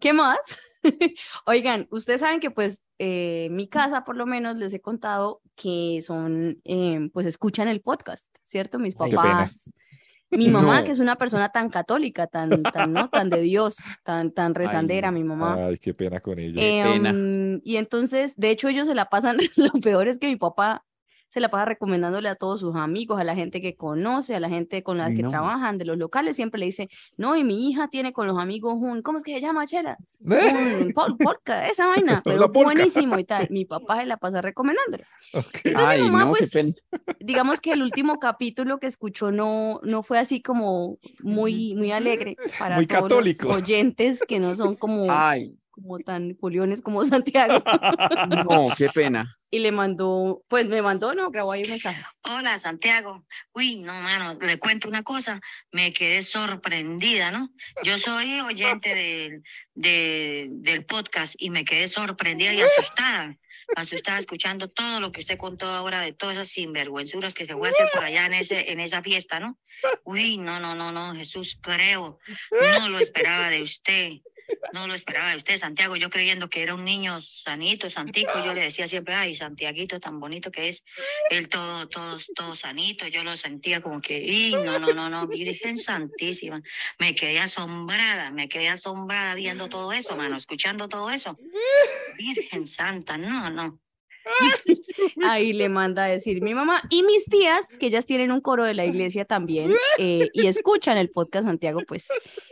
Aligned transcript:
¿Qué 0.00 0.14
más? 0.14 0.58
Oigan, 1.46 1.86
ustedes 1.90 2.20
saben 2.20 2.40
que 2.40 2.50
pues 2.50 2.82
eh, 2.98 3.48
mi 3.50 3.68
casa 3.68 4.02
por 4.02 4.16
lo 4.16 4.26
menos 4.26 4.56
les 4.56 4.72
he 4.72 4.80
contado 4.80 5.42
que 5.54 6.00
son, 6.02 6.58
eh, 6.64 7.10
pues 7.12 7.26
escuchan 7.26 7.68
el 7.68 7.82
podcast, 7.82 8.34
¿cierto? 8.42 8.78
Mis 8.78 8.94
papás, 8.94 9.72
mi 10.30 10.48
mamá 10.48 10.82
que 10.84 10.92
es 10.92 11.00
una 11.00 11.16
persona 11.16 11.50
tan 11.50 11.68
católica, 11.68 12.26
tan, 12.26 12.62
tan, 12.62 12.94
¿no? 12.94 13.10
Tan 13.10 13.28
de 13.28 13.42
Dios, 13.42 13.76
tan, 14.02 14.32
tan 14.32 14.54
rezandera, 14.54 15.10
mi 15.10 15.22
mamá. 15.22 15.66
Ay, 15.66 15.78
qué 15.78 15.92
pena 15.92 16.20
con 16.20 16.38
ella. 16.38 16.62
Em, 16.62 17.60
y 17.62 17.76
entonces, 17.76 18.34
de 18.36 18.50
hecho, 18.50 18.68
ellos 18.68 18.88
se 18.88 18.94
la 18.94 19.10
pasan, 19.10 19.36
lo 19.56 19.72
peor 19.82 20.08
es 20.08 20.18
que 20.18 20.28
mi 20.28 20.36
papá 20.36 20.82
se 21.30 21.40
la 21.40 21.48
pasa 21.48 21.64
recomendándole 21.64 22.28
a 22.28 22.34
todos 22.34 22.60
sus 22.60 22.74
amigos, 22.74 23.20
a 23.20 23.24
la 23.24 23.36
gente 23.36 23.60
que 23.60 23.76
conoce, 23.76 24.34
a 24.34 24.40
la 24.40 24.48
gente 24.48 24.82
con 24.82 24.98
la 24.98 25.14
que 25.14 25.22
trabajan, 25.22 25.78
de 25.78 25.84
los 25.84 25.96
locales, 25.96 26.34
siempre 26.34 26.58
le 26.58 26.66
dice, 26.66 26.88
no, 27.16 27.36
y 27.36 27.44
mi 27.44 27.70
hija 27.70 27.88
tiene 27.88 28.12
con 28.12 28.26
los 28.26 28.36
amigos 28.36 28.74
un, 28.76 29.00
¿cómo 29.02 29.16
es 29.16 29.24
que 29.24 29.34
se 29.34 29.40
llama, 29.40 29.66
Chela? 29.66 29.96
Un 30.20 30.92
porca, 30.92 31.68
esa 31.68 31.86
vaina, 31.86 32.20
pero 32.24 32.48
buenísimo 32.48 33.18
y 33.18 33.24
tal. 33.24 33.46
Mi 33.50 33.64
papá 33.64 34.00
se 34.00 34.06
la 34.06 34.16
pasa 34.16 34.42
recomendándole. 34.42 35.04
Ay, 35.76 36.10
no, 36.10 36.30
pues, 36.30 36.50
digamos 37.20 37.60
que 37.60 37.72
el 37.72 37.82
último 37.82 38.18
capítulo 38.18 38.78
que 38.78 38.88
escuchó 38.88 39.30
no, 39.30 39.80
no 39.84 40.02
fue 40.02 40.18
así 40.18 40.42
como 40.42 40.98
muy, 41.20 41.74
muy 41.76 41.92
alegre 41.92 42.36
para 42.58 42.84
todos 42.84 43.24
los 43.24 43.40
oyentes 43.44 44.20
que 44.26 44.40
no 44.40 44.52
son 44.52 44.74
como... 44.74 45.06
Ay 45.08 45.56
como 45.80 45.98
tan 46.00 46.36
juliones 46.38 46.80
como 46.82 47.04
Santiago. 47.04 47.62
No, 48.28 48.74
qué 48.76 48.88
pena. 48.88 49.36
Y 49.50 49.58
le 49.58 49.72
mandó, 49.72 50.44
pues 50.48 50.66
me 50.66 50.80
mandó, 50.80 51.12
no, 51.14 51.30
grabó 51.30 51.52
ahí 51.52 51.62
un 51.62 51.70
mensaje. 51.70 52.04
Hola, 52.22 52.58
Santiago. 52.58 53.26
Uy, 53.52 53.80
no, 53.80 53.92
mano, 54.00 54.38
le 54.40 54.58
cuento 54.58 54.88
una 54.88 55.02
cosa, 55.02 55.40
me 55.72 55.92
quedé 55.92 56.22
sorprendida, 56.22 57.32
¿no? 57.32 57.50
Yo 57.82 57.98
soy 57.98 58.40
oyente 58.40 58.94
del, 59.74 60.62
del 60.62 60.84
podcast 60.84 61.34
y 61.38 61.50
me 61.50 61.64
quedé 61.64 61.88
sorprendida 61.88 62.54
y 62.54 62.60
asustada. 62.60 63.36
Asustada 63.76 64.18
escuchando 64.18 64.68
todo 64.68 65.00
lo 65.00 65.12
que 65.12 65.20
usted 65.20 65.38
contó 65.38 65.66
ahora 65.66 66.00
de 66.00 66.12
todas 66.12 66.34
esas 66.34 66.48
sinvergüenzuras 66.48 67.34
que 67.34 67.46
se 67.46 67.54
fue 67.54 67.68
a 67.68 67.70
hacer 67.70 67.88
por 67.92 68.04
allá 68.04 68.26
en, 68.26 68.34
ese, 68.34 68.72
en 68.72 68.80
esa 68.80 69.02
fiesta, 69.02 69.38
¿no? 69.38 69.58
Uy, 70.04 70.38
no, 70.38 70.58
no, 70.58 70.74
no, 70.74 70.92
no, 70.92 71.14
Jesús, 71.14 71.58
creo, 71.60 72.18
no 72.50 72.88
lo 72.88 72.98
esperaba 72.98 73.48
de 73.48 73.62
usted. 73.62 74.12
No 74.72 74.86
lo 74.86 74.94
esperaba 74.94 75.34
usted, 75.34 75.56
Santiago. 75.56 75.96
Yo 75.96 76.10
creyendo 76.10 76.48
que 76.48 76.62
era 76.62 76.74
un 76.74 76.84
niño 76.84 77.20
sanito, 77.22 77.90
santico, 77.90 78.44
yo 78.44 78.52
le 78.52 78.62
decía 78.62 78.86
siempre, 78.86 79.14
ay, 79.14 79.34
Santiaguito, 79.34 79.98
tan 79.98 80.20
bonito 80.20 80.50
que 80.50 80.68
es. 80.68 80.84
Él 81.30 81.48
todo, 81.48 81.88
todo, 81.88 82.18
todo 82.34 82.54
sanito. 82.54 83.06
Yo 83.06 83.24
lo 83.24 83.36
sentía 83.36 83.80
como 83.80 84.00
que, 84.00 84.20
y 84.20 84.52
no, 84.52 84.78
no, 84.78 84.94
no, 84.94 85.08
no, 85.08 85.26
Virgen 85.26 85.76
Santísima. 85.76 86.62
Me 86.98 87.14
quedé 87.14 87.40
asombrada, 87.40 88.30
me 88.30 88.48
quedé 88.48 88.68
asombrada 88.68 89.34
viendo 89.34 89.68
todo 89.68 89.92
eso, 89.92 90.16
mano, 90.16 90.36
escuchando 90.36 90.88
todo 90.88 91.10
eso. 91.10 91.36
Virgen 92.16 92.66
Santa, 92.66 93.18
no, 93.18 93.50
no. 93.50 93.80
Ahí 95.24 95.52
le 95.52 95.68
manda 95.68 96.04
a 96.04 96.08
decir 96.08 96.42
mi 96.42 96.54
mamá 96.54 96.82
y 96.90 97.02
mis 97.02 97.24
tías, 97.24 97.76
que 97.76 97.86
ellas 97.86 98.06
tienen 98.06 98.32
un 98.32 98.40
coro 98.40 98.64
de 98.64 98.74
la 98.74 98.84
iglesia 98.84 99.24
también 99.24 99.72
eh, 99.98 100.28
y 100.32 100.46
escuchan 100.46 100.96
el 100.96 101.10
podcast 101.10 101.46
Santiago, 101.46 101.80
pues 101.86 102.08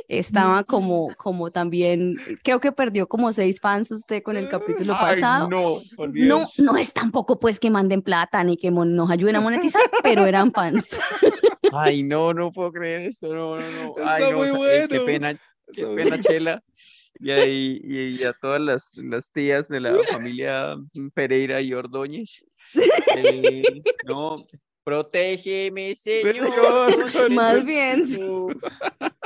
estaba 0.09 0.65
como, 0.65 1.15
como 1.17 1.51
también, 1.51 2.17
creo 2.43 2.61
que 2.61 2.73
perdió 2.73 3.07
como 3.07 3.33
seis 3.33 3.61
fans 3.61 3.91
usted 3.91 4.23
con 4.23 4.37
el 4.37 4.49
capítulo 4.49 4.95
pasado. 4.95 5.49
no, 5.49 5.83
no, 6.13 6.45
no 6.59 6.77
es 6.77 6.93
tampoco 6.93 7.39
pues 7.39 7.59
que 7.61 7.71
manden 7.71 8.03
plata 8.03 8.43
ni 8.45 8.57
que 8.57 8.71
nos 8.71 9.11
ayuden 9.11 9.37
a 9.37 9.41
monetizar, 9.41 9.83
pero 10.03 10.27
eran 10.27 10.53
fans. 10.53 10.89
Ay, 11.73 12.03
no, 12.03 12.33
no 12.33 12.53
puedo 12.53 12.73
creer 12.73 13.03
esto, 13.03 13.35
no, 13.35 13.57
no, 13.57 13.63
no. 13.71 13.95
Ay, 14.05 14.25
no, 14.31 14.89
qué 14.89 15.01
pena, 15.01 15.39
qué 15.73 15.87
pena, 15.87 16.21
Chela 16.21 16.63
y, 17.21 17.31
ahí, 17.31 17.81
y, 17.83 18.25
a 18.25 18.33
todas 18.33 18.61
las, 18.61 18.91
las, 18.95 19.31
tías 19.33 19.69
de 19.69 19.81
la 19.81 19.97
familia 20.11 20.77
Pereira 21.15 21.61
y 21.61 21.75
Ordóñez. 21.75 22.45
Eh, 23.17 23.83
no, 24.07 24.47
Protégeme, 24.89 25.95
Señor. 25.95 27.31
Más 27.31 27.63
bien. 27.63 28.03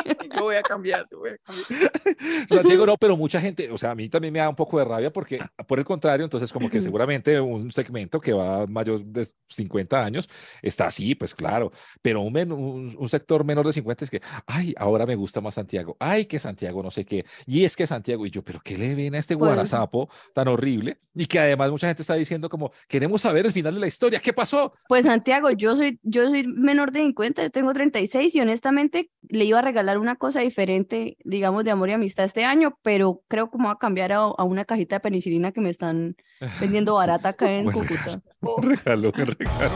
Yo 0.37 0.43
voy 0.43 0.57
a 0.57 0.63
cambiar, 0.63 1.07
voy 1.11 1.31
a 1.31 1.39
cambiar. 1.39 1.69
Santiago, 2.49 2.87
no, 2.87 2.97
pero 2.97 3.17
mucha 3.17 3.41
gente, 3.41 3.71
o 3.71 3.79
sea, 3.79 3.93
a 3.93 3.95
mí 3.95 4.09
también 4.09 4.33
me 4.33 4.41
da 4.41 4.49
un 4.49 4.57
poco 4.57 4.79
de 4.79 4.85
rabia 4.85 5.13
porque, 5.13 5.39
por 5.67 5.79
el 5.79 5.85
contrario, 5.85 6.25
entonces 6.25 6.53
como 6.53 6.69
que 6.69 6.81
seguramente 6.81 7.41
un 7.41 7.71
segmento 7.71 8.21
que 8.21 8.33
va 8.33 8.67
mayor 8.67 9.05
de 9.05 9.27
50 9.49 10.05
años 10.05 10.29
está 10.61 10.87
así, 10.87 11.15
pues 11.15 11.35
claro, 11.35 11.73
pero 12.01 12.23
un, 12.23 12.37
un, 12.53 12.97
un, 12.99 13.09
sector 13.09 13.45
menor 13.45 13.67
de 13.67 13.73
50 13.73 14.05
es 14.05 14.11
que, 14.11 14.23
ay, 14.47 14.75
ahora 14.77 15.07
me 15.07 15.15
gusta 15.15 15.41
más 15.41 15.55
Santiago, 15.55 15.97
ay, 16.01 16.27
que 16.27 16.39
Santiago 16.39 16.83
no 16.83 16.91
sé 16.91 17.05
qué, 17.05 17.25
y 17.47 17.65
es 17.65 17.77
que 17.77 17.87
Santiago, 17.87 18.27
y 18.27 18.31
yo, 18.31 18.43
pero 18.43 18.61
¿qué 18.63 18.77
le 18.77 18.95
ven 18.95 19.15
a 19.15 19.19
este 19.19 19.37
pues 19.37 19.49
guarazapo 19.49 20.09
tan 20.35 20.49
horrible? 20.49 20.99
Y 21.15 21.27
que 21.27 21.39
además 21.39 21.71
mucha 21.71 21.87
gente 21.87 22.03
está 22.03 22.15
diciendo 22.15 22.49
como, 22.49 22.73
queremos 22.89 23.21
saber 23.23 23.47
el 23.47 23.53
final 23.53 23.75
de 23.75 23.81
la 23.81 23.87
historia, 23.87 24.21
¿qué 24.21 24.33
pasó? 24.33 24.73
Pues 24.89 25.05
Santiago, 25.05 25.51
yo 25.51 25.77
soy, 25.77 25.99
yo 26.03 26.29
soy 26.29 26.47
menor 26.47 26.93
de 26.93 27.01
50, 27.01 27.43
yo 27.43 27.51
tengo 27.51 27.73
36 27.73 28.35
y 28.35 28.41
honestamente 28.41 29.11
le 29.29 29.45
iba 29.45 29.59
a 29.59 29.63
regalar 29.63 29.92
una 29.99 30.17
cosa 30.17 30.41
diferente, 30.41 31.17
digamos, 31.25 31.65
de 31.65 31.71
amor 31.71 31.89
y 31.89 31.93
amistad 31.93 32.25
este 32.25 32.45
año, 32.45 32.79
pero 32.83 33.23
creo 33.29 33.51
que 33.51 33.59
me 33.59 33.65
voy 33.65 33.73
a 33.73 33.79
cambiar 33.79 34.13
a, 34.13 34.27
una 34.43 34.65
cajita 34.65 34.97
de 34.97 35.01
penicilina 35.01 35.53
que 35.53 35.61
me 35.61 35.71
están 35.71 36.17
vendiendo 36.61 36.95
barata 36.97 37.31
acá 37.31 37.51
en 37.51 37.71
Cúcuta. 37.71 38.23
regalo, 38.63 39.13
regalo. 39.13 39.73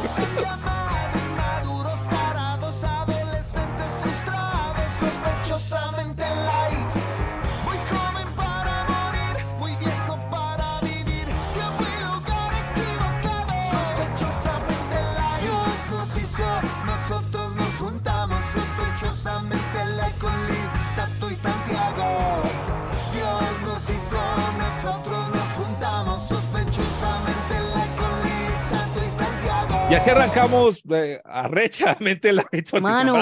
Y 29.88 29.94
así 29.94 30.10
arrancamos 30.10 30.82
eh, 30.90 31.20
arrechamente 31.24 32.32
la 32.32 32.44
Mano, 32.80 33.16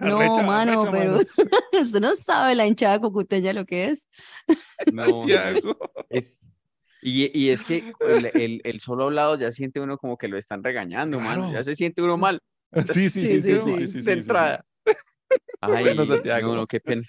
no, 0.00 0.42
mano, 0.42 0.90
pero 0.90 1.18
usted 1.82 2.00
no 2.00 2.16
sabe 2.16 2.54
la 2.54 2.66
hinchada 2.66 2.98
cocuteña 2.98 3.52
lo 3.52 3.66
que 3.66 3.90
es. 3.90 4.08
No, 4.90 5.26
es, 6.08 6.40
y, 7.02 7.38
y, 7.38 7.50
es 7.50 7.62
que 7.62 7.92
el, 8.34 8.62
el, 8.64 8.80
solo 8.80 9.04
hablado 9.04 9.36
ya 9.36 9.52
siente 9.52 9.80
uno 9.80 9.98
como 9.98 10.16
que 10.16 10.28
lo 10.28 10.38
están 10.38 10.64
regañando, 10.64 11.20
mano. 11.20 11.52
Ya 11.52 11.62
se 11.62 11.76
siente 11.76 12.00
uno 12.00 12.16
mal. 12.16 12.40
Sí, 12.90 13.10
sí, 13.10 13.20
sí, 13.20 13.42
sí, 13.42 13.86
sí, 13.88 14.02
sí, 14.02 14.10
entrada. 14.10 14.64
Ay, 15.60 15.82
bueno, 15.84 16.06
Santiago. 16.06 16.54
No, 16.54 16.66
qué 16.66 16.80
pena. 16.80 17.02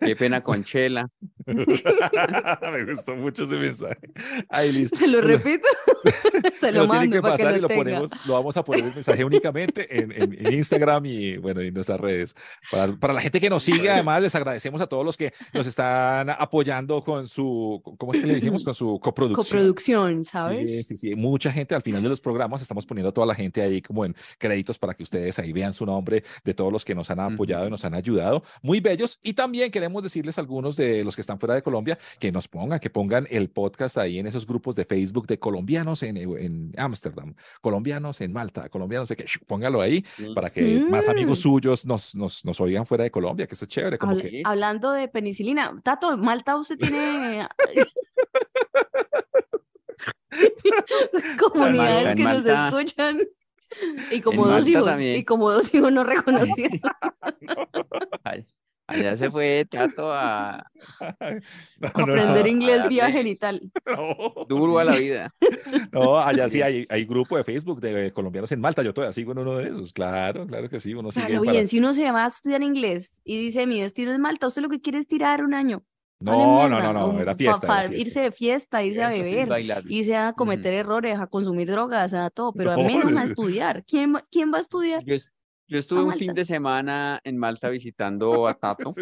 Qué 0.00 0.16
pena 0.16 0.42
con 0.42 0.64
Chela. 0.64 1.08
Me 1.46 2.84
gustó 2.84 3.14
mucho 3.16 3.44
ese 3.44 3.56
mensaje. 3.56 3.98
Ahí 4.48 4.72
listo. 4.72 4.96
Se 4.96 5.08
lo 5.08 5.20
repito. 5.20 5.68
Se 6.60 6.72
lo, 6.72 6.86
mando 6.86 7.16
que 7.16 7.22
para 7.22 7.36
que 7.36 7.44
lo, 7.44 7.56
y 7.56 7.60
lo, 7.60 7.68
ponemos, 7.68 8.10
lo 8.26 8.34
vamos 8.34 8.56
a 8.56 8.64
poner 8.64 8.84
el 8.86 8.94
mensaje 8.94 9.24
únicamente 9.24 10.00
en, 10.00 10.12
en, 10.12 10.52
Instagram 10.52 11.06
y 11.06 11.36
bueno, 11.36 11.60
en 11.60 11.74
nuestras 11.74 12.00
redes. 12.00 12.34
Para, 12.70 12.94
para, 12.96 13.12
la 13.12 13.20
gente 13.20 13.40
que 13.40 13.50
nos 13.50 13.62
sigue, 13.62 13.90
además 13.90 14.22
les 14.22 14.34
agradecemos 14.34 14.80
a 14.80 14.86
todos 14.86 15.04
los 15.04 15.16
que 15.16 15.32
nos 15.52 15.66
están 15.66 16.30
apoyando 16.30 17.02
con 17.02 17.26
su, 17.26 17.80
¿cómo 17.98 18.12
es 18.12 18.20
que 18.20 18.26
le 18.26 18.34
dijimos? 18.36 18.64
Con 18.64 18.74
su 18.74 18.98
coproducción. 19.00 19.44
Coproducción, 19.44 20.24
¿sabes? 20.24 20.70
Sí, 20.70 20.82
sí, 20.84 20.96
sí. 20.96 21.14
Mucha 21.14 21.50
gente 21.52 21.74
al 21.74 21.82
final 21.82 22.02
de 22.02 22.08
los 22.08 22.20
programas 22.20 22.62
estamos 22.62 22.86
poniendo 22.86 23.10
a 23.10 23.12
toda 23.12 23.26
la 23.26 23.34
gente 23.34 23.62
ahí 23.62 23.82
como 23.82 24.04
en 24.04 24.14
créditos 24.38 24.78
para 24.78 24.94
que 24.94 25.02
ustedes 25.02 25.38
ahí 25.38 25.52
vean 25.52 25.72
su 25.72 25.86
nombre 25.86 26.22
de 26.44 26.54
todos 26.54 26.72
los 26.72 26.84
que 26.84 26.94
nos 26.94 27.10
han 27.10 27.20
apoyado 27.20 27.66
y 27.66 27.70
nos 27.70 27.84
han 27.84 27.94
ayudado. 27.94 28.42
Muy 28.62 28.80
bellos. 28.80 29.18
Y 29.22 29.34
también 29.34 29.70
queremos 29.72 30.02
decirles 30.02 30.38
a 30.38 30.40
algunos 30.42 30.76
de 30.76 31.02
los 31.02 31.16
que 31.16 31.20
están 31.22 31.40
fuera 31.40 31.54
de 31.54 31.62
Colombia 31.62 31.98
que 32.20 32.30
nos 32.30 32.46
pongan, 32.46 32.78
que 32.78 32.90
pongan 32.90 33.26
el 33.30 33.50
podcast 33.50 33.98
ahí 33.98 34.20
en 34.20 34.28
esos 34.28 34.46
grupos 34.46 34.76
de 34.76 34.84
Facebook 34.84 35.26
de 35.26 35.40
colombianos 35.40 36.04
en 36.04 36.72
Ámsterdam, 36.76 37.34
colombianos 37.60 38.20
en 38.20 38.32
Malta, 38.32 38.68
colombianos, 38.68 39.08
que 39.08 39.24
póngalo 39.46 39.80
ahí 39.80 40.04
para 40.34 40.50
que 40.50 40.84
más 40.88 41.08
amigos 41.08 41.40
mm. 41.40 41.42
suyos 41.42 41.84
nos, 41.86 42.14
nos, 42.14 42.44
nos, 42.44 42.60
oigan 42.60 42.86
fuera 42.86 43.02
de 43.04 43.10
Colombia, 43.10 43.48
que 43.48 43.54
eso 43.54 43.64
es 43.64 43.70
chévere. 43.70 43.98
Como 43.98 44.16
que... 44.16 44.42
Hablando 44.44 44.92
de 44.92 45.08
penicilina, 45.08 45.80
Tato, 45.82 46.16
Malta 46.16 46.56
usted 46.56 46.76
tiene... 46.78 47.48
comunidades 51.38 52.16
que 52.16 52.24
nos 52.24 52.46
escuchan. 52.46 53.18
Y 54.10 54.20
como 54.20 54.46
dos 54.46 54.66
hijos, 54.66 55.00
y 55.00 55.24
como 55.24 55.50
dos 55.50 55.74
hijos 55.74 55.90
no 55.92 56.04
reconocidos. 56.04 56.72
Allá 58.86 59.16
se 59.16 59.30
fue 59.30 59.66
Tato 59.70 60.12
a, 60.12 60.66
aprender 61.82 62.46
inglés 62.46 62.86
vía 62.88 63.10
genital. 63.10 63.70
Duro 64.48 64.78
a 64.78 64.84
la 64.84 64.96
vida. 64.96 65.34
No, 65.92 66.18
allá 66.18 66.48
sí 66.48 66.62
hay, 66.62 66.86
hay 66.88 67.04
grupo 67.04 67.36
de 67.36 67.44
Facebook 67.44 67.80
de 67.80 68.12
colombianos 68.12 68.50
en 68.52 68.60
Malta. 68.60 68.82
Yo 68.82 68.94
todavía 68.94 69.12
sigo 69.12 69.32
en 69.32 69.38
uno 69.38 69.56
de 69.56 69.68
esos. 69.68 69.92
Claro, 69.92 70.46
claro 70.46 70.68
que 70.68 70.80
sí. 70.80 70.94
Uno 70.94 71.10
claro, 71.10 71.42
bien, 71.42 71.68
si 71.68 71.78
uno 71.78 71.92
se 71.92 72.10
va 72.10 72.24
a 72.24 72.26
estudiar 72.28 72.62
inglés 72.62 73.20
y 73.24 73.38
dice 73.38 73.66
mi 73.66 73.80
destino 73.80 74.10
es 74.10 74.18
Malta, 74.18 74.46
usted 74.46 74.62
lo 74.62 74.70
que 74.70 74.80
quiere 74.80 74.98
es 74.98 75.06
tirar 75.06 75.44
un 75.44 75.52
año. 75.52 75.84
No, 76.22 76.68
no, 76.68 76.80
no, 76.80 76.92
no, 76.92 77.20
era 77.20 77.34
fiesta, 77.34 77.86
Irse 77.92 78.20
de 78.20 78.32
fiesta, 78.32 78.82
irse 78.82 79.02
a 79.02 79.08
beber, 79.08 79.48
irse 79.88 80.16
a 80.16 80.32
cometer 80.32 80.72
errores, 80.72 81.18
a 81.18 81.26
consumir 81.26 81.70
drogas, 81.70 82.14
a 82.14 82.30
todo, 82.30 82.52
pero 82.52 82.70
al 82.72 82.84
menos 82.84 83.12
a 83.12 83.24
estudiar. 83.24 83.84
¿Quién, 83.84 84.14
quién 84.30 84.52
va 84.52 84.58
a 84.58 84.60
estudiar? 84.60 85.04
Yo, 85.04 85.16
yo 85.72 85.78
estuve 85.78 86.02
un 86.02 86.14
fin 86.14 86.34
de 86.34 86.44
semana 86.44 87.20
en 87.24 87.38
Malta 87.38 87.68
visitando 87.70 88.46
a 88.46 88.54
Tato 88.54 88.94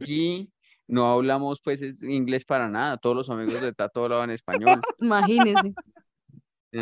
y 0.00 0.50
no 0.88 1.10
hablamos 1.10 1.60
pues 1.60 2.02
inglés 2.02 2.44
para 2.44 2.68
nada. 2.68 2.96
Todos 2.96 3.16
los 3.16 3.30
amigos 3.30 3.60
de 3.60 3.72
Tato 3.72 4.04
hablaban 4.04 4.30
español. 4.30 4.80
Imagínese. 5.00 5.72
y 6.72 6.78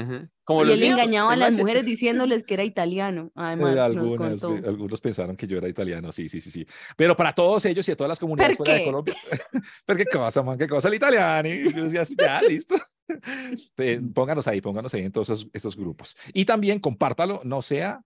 él 0.71 0.83
engañaba 0.83 1.35
a 1.35 1.37
las 1.37 1.59
mujeres 1.59 1.85
diciéndoles 1.85 2.43
que 2.43 2.55
era 2.55 2.65
italiano. 2.65 3.31
Además, 3.35 3.77
algunos 3.77 5.01
pensaron 5.03 5.37
que 5.37 5.47
yo 5.47 5.59
era 5.59 5.69
italiano, 5.69 6.11
sí, 6.11 6.29
sí, 6.29 6.41
sí, 6.41 6.51
sí. 6.51 6.67
Pero 6.97 7.15
para 7.15 7.35
todos 7.35 7.65
ellos 7.67 7.87
y 7.89 7.93
a 7.93 7.97
todas 7.97 8.09
las 8.09 8.19
comunidades 8.19 8.57
fuera 8.57 8.75
de 8.75 8.85
Colombia, 8.85 9.17
qué 9.87 10.07
cosa, 10.07 10.43
man, 10.43 10.57
qué 10.57 10.67
cosa 10.67 10.89
el 10.89 10.95
italiano. 10.95 11.49
Ya, 11.91 12.03
ya, 12.03 12.43
listo. 12.43 12.77
pónganos 14.15 14.49
ahí, 14.49 14.63
pónganos 14.63 14.93
ahí 14.95 15.03
en 15.03 15.13
todos 15.13 15.47
esos, 15.53 15.77
grupos. 15.77 16.17
Y 16.33 16.47
también 16.47 16.79
compártalo, 16.79 17.43
no 17.45 17.61
sea 17.61 18.03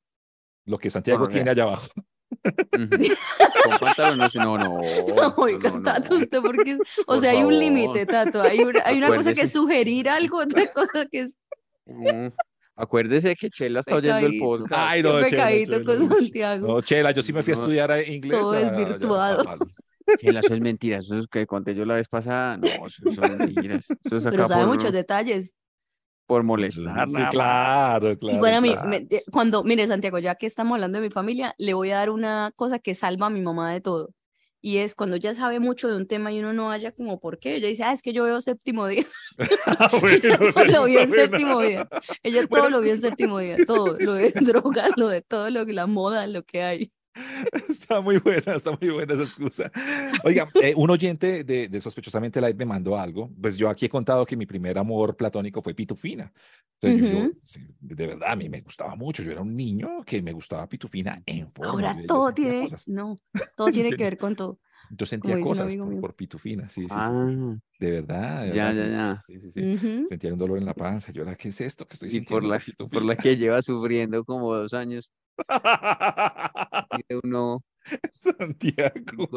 lo 0.69 0.79
que 0.79 0.91
Santiago 0.91 1.27
tiene 1.29 1.51
allá 1.51 1.65
abajo. 1.65 1.89
Compártalo, 3.65 4.17
no, 4.35 4.59
no, 4.59 4.81
no. 4.81 5.35
Oiga, 5.39 5.81
Tato, 5.83 6.17
usted 6.17 6.41
porque, 6.41 6.79
o 7.07 7.17
sea, 7.17 7.31
hay 7.33 7.43
un 7.43 7.59
límite, 7.59 8.07
Tato. 8.07 8.43
Hay 8.43 8.61
una, 8.61 8.83
hay 8.85 8.99
una 8.99 9.09
cosa 9.09 9.33
que 9.33 9.43
es 9.43 9.53
sugerir 9.53 10.09
algo, 10.09 10.39
otra 10.39 10.63
cosa 10.73 11.07
que 11.11 11.21
es 11.23 11.37
Acuérdese 12.77 13.35
que 13.35 13.51
Chela 13.51 13.81
está 13.81 13.97
oyendo 13.97 14.27
el 14.27 14.39
podcast. 14.39 14.75
Ay, 14.77 15.03
no, 15.03 15.27
Chela, 15.27 15.85
con 15.85 16.07
Santiago. 16.07 16.69
No, 16.69 16.81
Chela, 16.81 17.11
yo 17.11 17.23
sí 17.23 17.33
me 17.33 17.43
fui 17.43 17.53
a 17.53 17.55
estudiar 17.55 18.09
inglés. 18.09 18.39
Todo 18.39 18.55
es 18.55 18.77
virtuado. 18.77 19.59
Chela, 20.19 20.41
eso 20.41 20.55
es 20.55 20.61
mentira. 20.61 20.99
Eso 20.99 21.19
es 21.19 21.27
que 21.27 21.47
conté 21.47 21.75
yo 21.75 21.85
la 21.85 21.95
vez 21.95 22.09
pasada. 22.09 22.57
No, 22.57 22.69
eso, 22.87 23.03
son 23.11 23.39
mentiras. 23.39 23.89
Pero 24.05 24.21
sabe 24.21 24.67
muchos 24.67 24.93
detalles. 24.93 25.55
Por 26.29 26.45
molestar. 26.45 27.09
Sí, 27.09 27.15
claro, 27.31 28.17
claro. 28.17 28.39
bueno, 28.39 28.69
cuando, 29.33 29.65
mire, 29.65 29.89
Santiago, 29.89 30.21
ya 30.21 30.37
que 30.37 30.47
estamos 30.47 30.77
hablando 30.77 31.01
de 31.01 31.09
mi 31.09 31.11
familia, 31.11 31.57
le 31.59 31.75
voy 31.75 31.91
a 31.91 31.97
dar 31.97 32.11
una 32.11 32.53
cosa 32.55 32.79
que 32.79 32.95
salva 32.95 33.27
a 33.27 33.31
mi 33.31 33.41
mamá 33.41 33.73
de 33.73 33.81
todo 33.81 34.11
y 34.61 34.79
es 34.79 34.95
cuando 34.95 35.17
ella 35.17 35.35
sabe 35.35 35.61
mucho 35.61 35.89
de 35.89 35.97
un 35.97 36.07
tema 36.07 36.33
y 36.33 36.41
uno 36.41 36.53
no 36.53 36.71
haya 36.71 36.93
como 36.93 37.21
por 37.21 37.39
qué. 37.39 37.57
Ella 37.57 37.69
dice, 37.69 37.85
ah, 37.85 37.93
es 37.93 38.03
que 38.03 38.13
yo 38.13 38.25
veo 38.25 38.41
séptimo 38.41 38.87
día. 38.87 39.07
Ah, 39.67 39.91
lo 40.69 40.85
vio 40.87 41.01
en 41.01 41.11
séptimo 41.11 41.61
día. 41.61 41.89
Ella 42.23 42.47
todo 42.47 42.71
lo 42.71 42.81
vio 42.81 42.93
en 42.93 43.01
séptimo 43.01 43.39
día, 43.39 43.57
todo, 43.67 43.95
lo 44.01 44.15
de 44.15 44.33
drogas, 44.41 44.91
lo 44.97 45.09
de 45.09 45.23
todo, 45.23 45.49
lo 45.51 45.65
que 45.65 45.73
la 45.73 45.87
moda, 45.87 46.27
lo 46.27 46.43
que 46.43 46.63
hay. 46.63 46.93
Está 47.69 48.01
muy 48.01 48.19
buena, 48.19 48.55
está 48.55 48.77
muy 48.81 48.91
buena 48.91 49.15
esa 49.15 49.23
excusa. 49.23 49.71
Oiga, 50.25 50.49
eh, 50.63 50.75
un 50.77 50.91
oyente 50.91 51.45
de, 51.45 51.69
de, 51.69 51.81
Sospechosamente 51.81 52.41
Light 52.41 52.57
me 52.57 52.65
mandó 52.65 52.99
algo. 52.99 53.31
Pues 53.41 53.57
yo 53.57 53.69
aquí 53.69 53.87
he 53.87 53.89
contado 53.89 54.25
que 54.25 54.37
mi 54.37 54.47
primer 54.47 54.79
amor 54.79 55.17
platónico 55.17 55.61
fue 55.61 55.75
Pitufina. 55.75 56.33
Entonces, 56.81 57.61
yo, 57.81 57.97
de 57.97 58.07
verdad, 58.07 58.31
a 58.31 58.37
mí 58.37 58.49
me 58.49 58.61
gustaba 58.61 58.95
mucho. 58.95 59.23
Yo 59.23 59.33
era 59.33 59.41
un 59.41 59.57
niño 59.57 60.03
que 60.05 60.23
me 60.23 60.33
gustaba 60.33 60.69
Pitufina 60.69 61.23
en 61.27 61.51
forma. 61.53 61.73
Ahora 61.73 61.97
todo 62.07 62.33
tiene, 62.33 62.67
no, 62.87 63.17
todo 63.57 63.71
tiene 63.73 63.91
que 63.91 64.05
ver 64.05 64.19
con 64.19 64.37
todo. 64.37 64.59
Yo 64.91 65.07
sentía 65.07 65.41
cosas 65.41 65.75
por, 65.77 66.15
Pitufina, 66.15 66.69
sí, 66.69 66.83
sí, 66.83 66.95
ah, 66.97 67.57
De 67.79 67.91
verdad. 67.91 68.47
ya, 68.53 68.73
ya, 68.73 68.87
ya. 68.87 69.23
Sí, 69.27 69.41
sí, 69.41 69.51
sí. 69.51 70.05
Sentía 70.09 70.33
un 70.33 70.39
dolor 70.39 70.59
en 70.59 70.65
la 70.65 70.75
panza. 70.75 71.13
Yo 71.13 71.25
¿qué 71.37 71.49
es 71.49 71.61
esto 71.61 71.87
que 71.87 71.95
estoy 71.95 72.11
sintiendo? 72.11 72.49
Por 72.49 72.51
la, 72.51 72.89
por 72.91 73.05
la 73.05 73.17
que 73.17 73.37
lleva 73.37 73.61
sufriendo 73.63 74.25
como 74.25 74.55
dos 74.55 74.75
años. 74.75 75.13
uno 77.23 77.63
Santiago. 78.15 79.29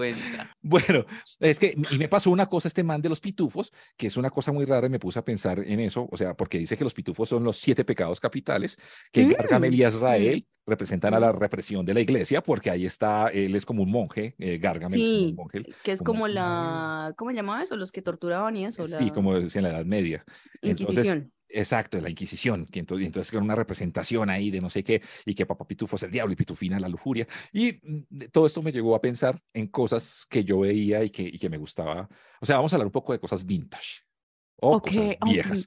Bueno, 0.62 1.06
es 1.40 1.60
que 1.60 1.76
y 1.92 1.98
me 1.98 2.08
pasó 2.08 2.32
una 2.32 2.48
cosa 2.48 2.68
este 2.68 2.84
man 2.84 3.02
de 3.02 3.10
los 3.10 3.20
pitufos, 3.20 3.72
que 3.98 4.08
es 4.08 4.18
una 4.18 4.30
cosa 4.30 4.52
muy 4.52 4.66
rara 4.66 4.88
y 4.88 4.90
me 4.90 5.00
puse 5.00 5.20
a 5.20 5.26
pensar 5.26 5.60
en 5.60 5.80
eso, 5.80 6.08
o 6.12 6.18
sea, 6.18 6.36
porque 6.36 6.58
dice 6.58 6.78
que 6.78 6.84
los 6.84 6.94
pitufos 6.94 7.30
son 7.30 7.44
los 7.44 7.58
siete 7.58 7.86
pecados 7.86 8.20
capitales, 8.20 8.78
que 9.12 9.26
mm. 9.26 9.30
Gargamel 9.30 9.74
y 9.74 9.86
Israel 9.86 10.46
mm. 10.46 10.70
representan 10.70 11.14
a 11.14 11.20
la 11.20 11.32
represión 11.32 11.86
de 11.86 11.94
la 11.94 12.02
iglesia, 12.02 12.42
porque 12.42 12.70
ahí 12.70 12.86
está, 12.86 13.30
él 13.30 13.56
es 13.56 13.66
como 13.66 13.84
un 13.84 13.92
monje, 13.92 14.36
eh, 14.38 14.58
Gargamel 14.58 15.00
sí, 15.00 15.24
es 15.26 15.30
un 15.32 15.36
monje. 15.36 15.64
que 15.84 15.92
es 15.92 16.02
como, 16.02 16.28
la, 16.28 17.14
¿cómo 17.18 17.32
llamaba 17.32 17.64
eso? 17.64 17.76
Los 17.76 17.92
que 17.92 18.02
torturaban 18.02 18.56
y 18.58 18.66
eso. 18.66 18.84
Sí, 18.86 19.12
como 19.12 19.40
decía 19.40 19.60
en 19.60 19.64
la 19.64 19.70
Edad 19.72 19.86
Media. 19.86 20.24
Inquisición. 20.62 21.32
Exacto, 21.54 22.00
la 22.00 22.10
Inquisición, 22.10 22.66
que 22.66 22.80
entonces, 22.80 23.32
con 23.32 23.44
una 23.44 23.56
representación 23.56 24.30
ahí 24.30 24.52
de 24.52 24.62
no 24.62 24.70
sé 24.70 24.84
qué, 24.84 25.02
y 25.26 25.34
que 25.36 25.46
Papá 25.46 25.66
Pitufo 25.68 25.96
es 25.96 26.04
el 26.04 26.12
diablo 26.12 26.34
y 26.34 26.36
Pitufina 26.36 26.80
la 26.80 26.88
lujuria. 26.90 27.28
Y 27.52 27.80
mm, 27.84 28.20
todo 28.32 28.46
esto 28.46 28.62
me 28.62 28.72
llegó 28.72 28.96
a 28.96 29.02
pensar 29.02 29.42
en 29.54 29.68
cosas 29.68 30.26
que 30.30 30.44
yo 30.44 30.60
veía 30.60 31.04
y 31.04 31.12
y 31.14 31.38
que 31.40 31.50
me 31.50 31.58
gustaba. 31.58 32.10
O 32.40 32.46
sea, 32.46 32.58
vamos 32.58 32.74
a 32.74 32.76
hablar 32.78 32.88
un 32.88 32.92
poco 32.92 33.14
de 33.14 33.20
cosas 33.20 33.46
vintage 33.46 34.02
o 34.62 34.80
cosas 34.80 35.12
viejas. 35.26 35.66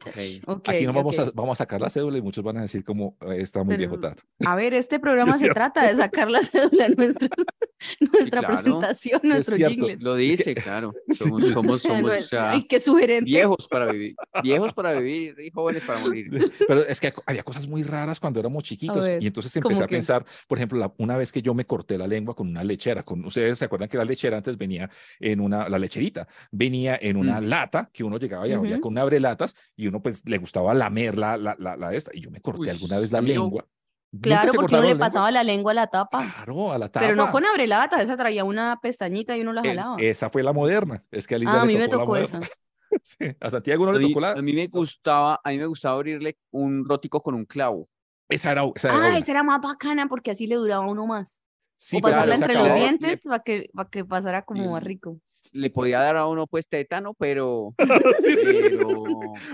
Aquí 0.67 0.87
no 0.87 0.93
vamos, 0.93 1.19
a, 1.19 1.31
vamos 1.35 1.59
a 1.61 1.65
sacar 1.65 1.81
la 1.81 1.91
cédula 1.91 2.17
y 2.17 2.23
muchos 2.23 2.45
van 2.45 2.59
a 2.59 2.63
decir 2.63 2.85
como 2.85 3.17
eh, 3.23 3.39
está 3.41 3.65
muy 3.65 3.77
viejo 3.77 3.99
Tato. 3.99 4.23
A 4.47 4.55
ver, 4.55 4.73
este 4.75 5.01
programa 5.01 5.37
se 5.37 5.49
trata 5.49 5.87
de 5.87 5.97
sacar 5.97 6.31
la 6.31 6.43
cédula 6.43 6.87
en 6.87 6.95
nuestra, 6.97 7.29
nuestra 8.13 8.43
presentación, 8.43 9.21
nuestro 9.25 9.57
jingle. 9.57 9.97
Lo 9.99 10.15
dice, 10.15 10.55
claro. 10.55 10.93
Somos, 11.13 11.45
somos, 11.53 11.83
somos 11.83 12.31
qué 12.69 12.81
sugerente. 12.81 13.25
viejos 13.25 13.69
para 13.69 13.91
vivir, 13.91 14.15
viejos 14.43 14.73
para 14.73 14.93
vivir 14.95 15.37
y 15.41 15.51
jóvenes 15.51 15.83
para 15.83 16.01
morir. 16.01 16.31
Pero 16.67 16.87
es 16.87 17.01
que 17.01 17.13
había 17.27 17.43
cosas 17.43 17.67
muy 17.67 17.83
raras 17.83 18.21
cuando 18.21 18.41
éramos 18.41 18.63
chiquitos 18.63 19.09
y 19.21 19.27
entonces 19.27 19.55
empecé 19.57 19.83
a 19.83 19.89
pensar, 19.89 20.25
por 20.47 20.59
ejemplo, 20.59 20.95
una 20.99 21.17
vez 21.17 21.33
que 21.33 21.43
yo 21.43 21.55
me 21.55 21.67
corté 21.67 21.99
la 21.99 22.07
lengua 22.07 22.35
con 22.35 22.49
una 22.49 22.63
lechera, 22.65 23.03
con, 23.03 23.25
ustedes 23.25 23.59
se 23.59 23.65
acuerdan 23.65 23.89
que 23.89 23.97
la 23.97 24.05
lechera 24.05 24.37
antes 24.37 24.57
venía 24.57 24.91
en 25.21 25.41
una, 25.41 25.69
la 25.69 25.79
lecherita, 25.79 26.27
venía 26.51 26.99
en 27.01 27.17
una 27.17 27.41
lata 27.41 27.91
que 27.93 28.05
uno 28.05 28.19
llegaba 28.19 28.47
y 28.47 28.53
había 28.53 28.81
con 28.85 28.93
una 28.93 29.19
latas 29.19 29.57
y 29.77 29.87
uno 29.87 30.03
pues 30.03 30.29
le 30.29 30.37
gustaba 30.37 30.75
lamer 30.75 31.17
la, 31.17 31.39
la, 31.39 31.57
la, 31.59 31.95
esta. 31.95 32.11
Y 32.15 32.21
yo 32.21 32.31
me 32.31 32.41
corté 32.41 32.71
alguna 32.71 32.99
vez 32.99 33.11
la 33.11 33.23
lengua. 33.23 33.67
Claro, 34.21 34.53
porque 34.53 34.75
uno 34.75 34.85
le 34.85 34.97
pasaba 34.97 35.31
la 35.31 35.43
lengua 35.43 35.73
a 35.73 35.75
la 35.75 35.87
tapa. 35.87 36.21
Claro, 36.21 36.71
a 36.71 36.79
la 36.79 36.89
tapa. 36.89 37.07
Pero 37.07 37.17
no 37.17 37.31
con 37.31 37.47
abrelata, 37.47 38.01
esa 38.01 38.17
traía 38.17 38.45
una 38.45 38.79
pestañita 38.81 39.37
y 39.37 39.41
uno 39.41 39.55
la 39.55 39.63
eh, 39.63 39.69
jalaba. 39.69 39.97
esa 39.99 40.29
fue 40.29 40.43
la 40.43 40.53
moderna. 40.53 41.03
Es 41.11 41.27
que 41.27 41.35
a 41.35 41.39
ah, 41.47 41.63
a 41.63 41.65
mí 41.65 41.77
me 41.77 41.89
tocó 41.89 42.15
esa. 42.17 42.41
a 43.41 43.51
Santiago 43.51 43.87
no 43.87 43.93
le 43.93 44.07
tocó 44.07 44.21
la. 44.21 44.33
A 44.33 44.43
mí 44.43 44.53
me 44.53 44.67
gustaba, 44.67 45.41
a 45.43 45.51
mí 45.51 45.59
me 45.59 45.67
gustaba 45.67 45.95
abrirle 45.97 46.37
un 46.51 46.85
rótico 46.85 47.23
con 47.23 47.35
un 47.35 47.47
clavo. 47.47 47.89
Esa 48.29 48.53
era, 48.53 48.65
esa 48.75 48.91
ah, 48.93 49.17
esa 49.17 49.33
era 49.33 49.43
más 49.43 49.63
bacana 49.63 50.09
porque 50.09 50.31
así 50.31 50.47
le 50.47 50.57
duraba 50.57 50.87
uno 50.87 51.07
más. 51.07 51.43
Sí, 51.77 51.97
o 51.97 52.01
pasarla 52.01 52.35
entre 52.35 52.55
los 52.55 52.75
dientes 52.75 53.21
para 53.25 53.43
que, 53.43 53.71
para 53.75 53.89
que 53.89 54.05
pasara 54.05 54.43
como 54.43 54.71
más 54.73 54.83
rico 54.83 55.19
le 55.55 55.71
podía 55.71 56.01
dar 56.01 56.17
a 56.17 56.27
uno 56.27 56.47
pues 56.47 56.69
tétano, 56.69 57.15
pero, 57.15 57.75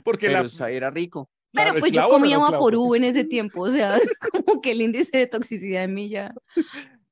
porque 0.05 0.27
era 0.27 0.91
rico. 0.91 1.31
Pero 1.53 1.79
pues 1.79 1.93
yo 1.93 2.09
comía 2.09 2.39
vaporú 2.39 2.95
en 2.95 3.05
ese 3.05 3.25
tiempo, 3.25 3.63
o 3.63 3.69
sea, 3.69 4.01
como 4.33 4.61
que 4.61 4.73
el 4.73 4.81
índice 4.81 5.17
de 5.17 5.27
toxicidad 5.27 5.85
en 5.85 5.95
mí 5.95 6.09
ya. 6.09 6.33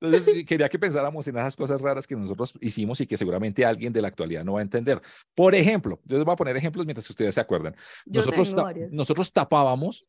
Entonces 0.00 0.46
quería 0.46 0.68
que 0.68 0.78
pensáramos 0.78 1.26
en 1.26 1.36
esas 1.36 1.56
cosas 1.56 1.80
raras 1.80 2.06
que 2.06 2.14
nosotros 2.14 2.54
hicimos 2.60 3.00
y 3.00 3.06
que 3.06 3.16
seguramente 3.16 3.64
alguien 3.64 3.92
de 3.92 4.00
la 4.00 4.08
actualidad 4.08 4.44
no 4.44 4.54
va 4.54 4.60
a 4.60 4.62
entender. 4.62 5.00
Por 5.34 5.54
ejemplo, 5.54 6.00
yo 6.04 6.16
les 6.16 6.24
voy 6.24 6.32
a 6.32 6.36
poner 6.36 6.56
ejemplos 6.56 6.86
mientras 6.86 7.08
ustedes 7.10 7.34
se 7.34 7.40
acuerdan. 7.40 7.74
Nosotros, 8.06 8.54
nosotros 8.92 9.32
tapábamos 9.32 10.06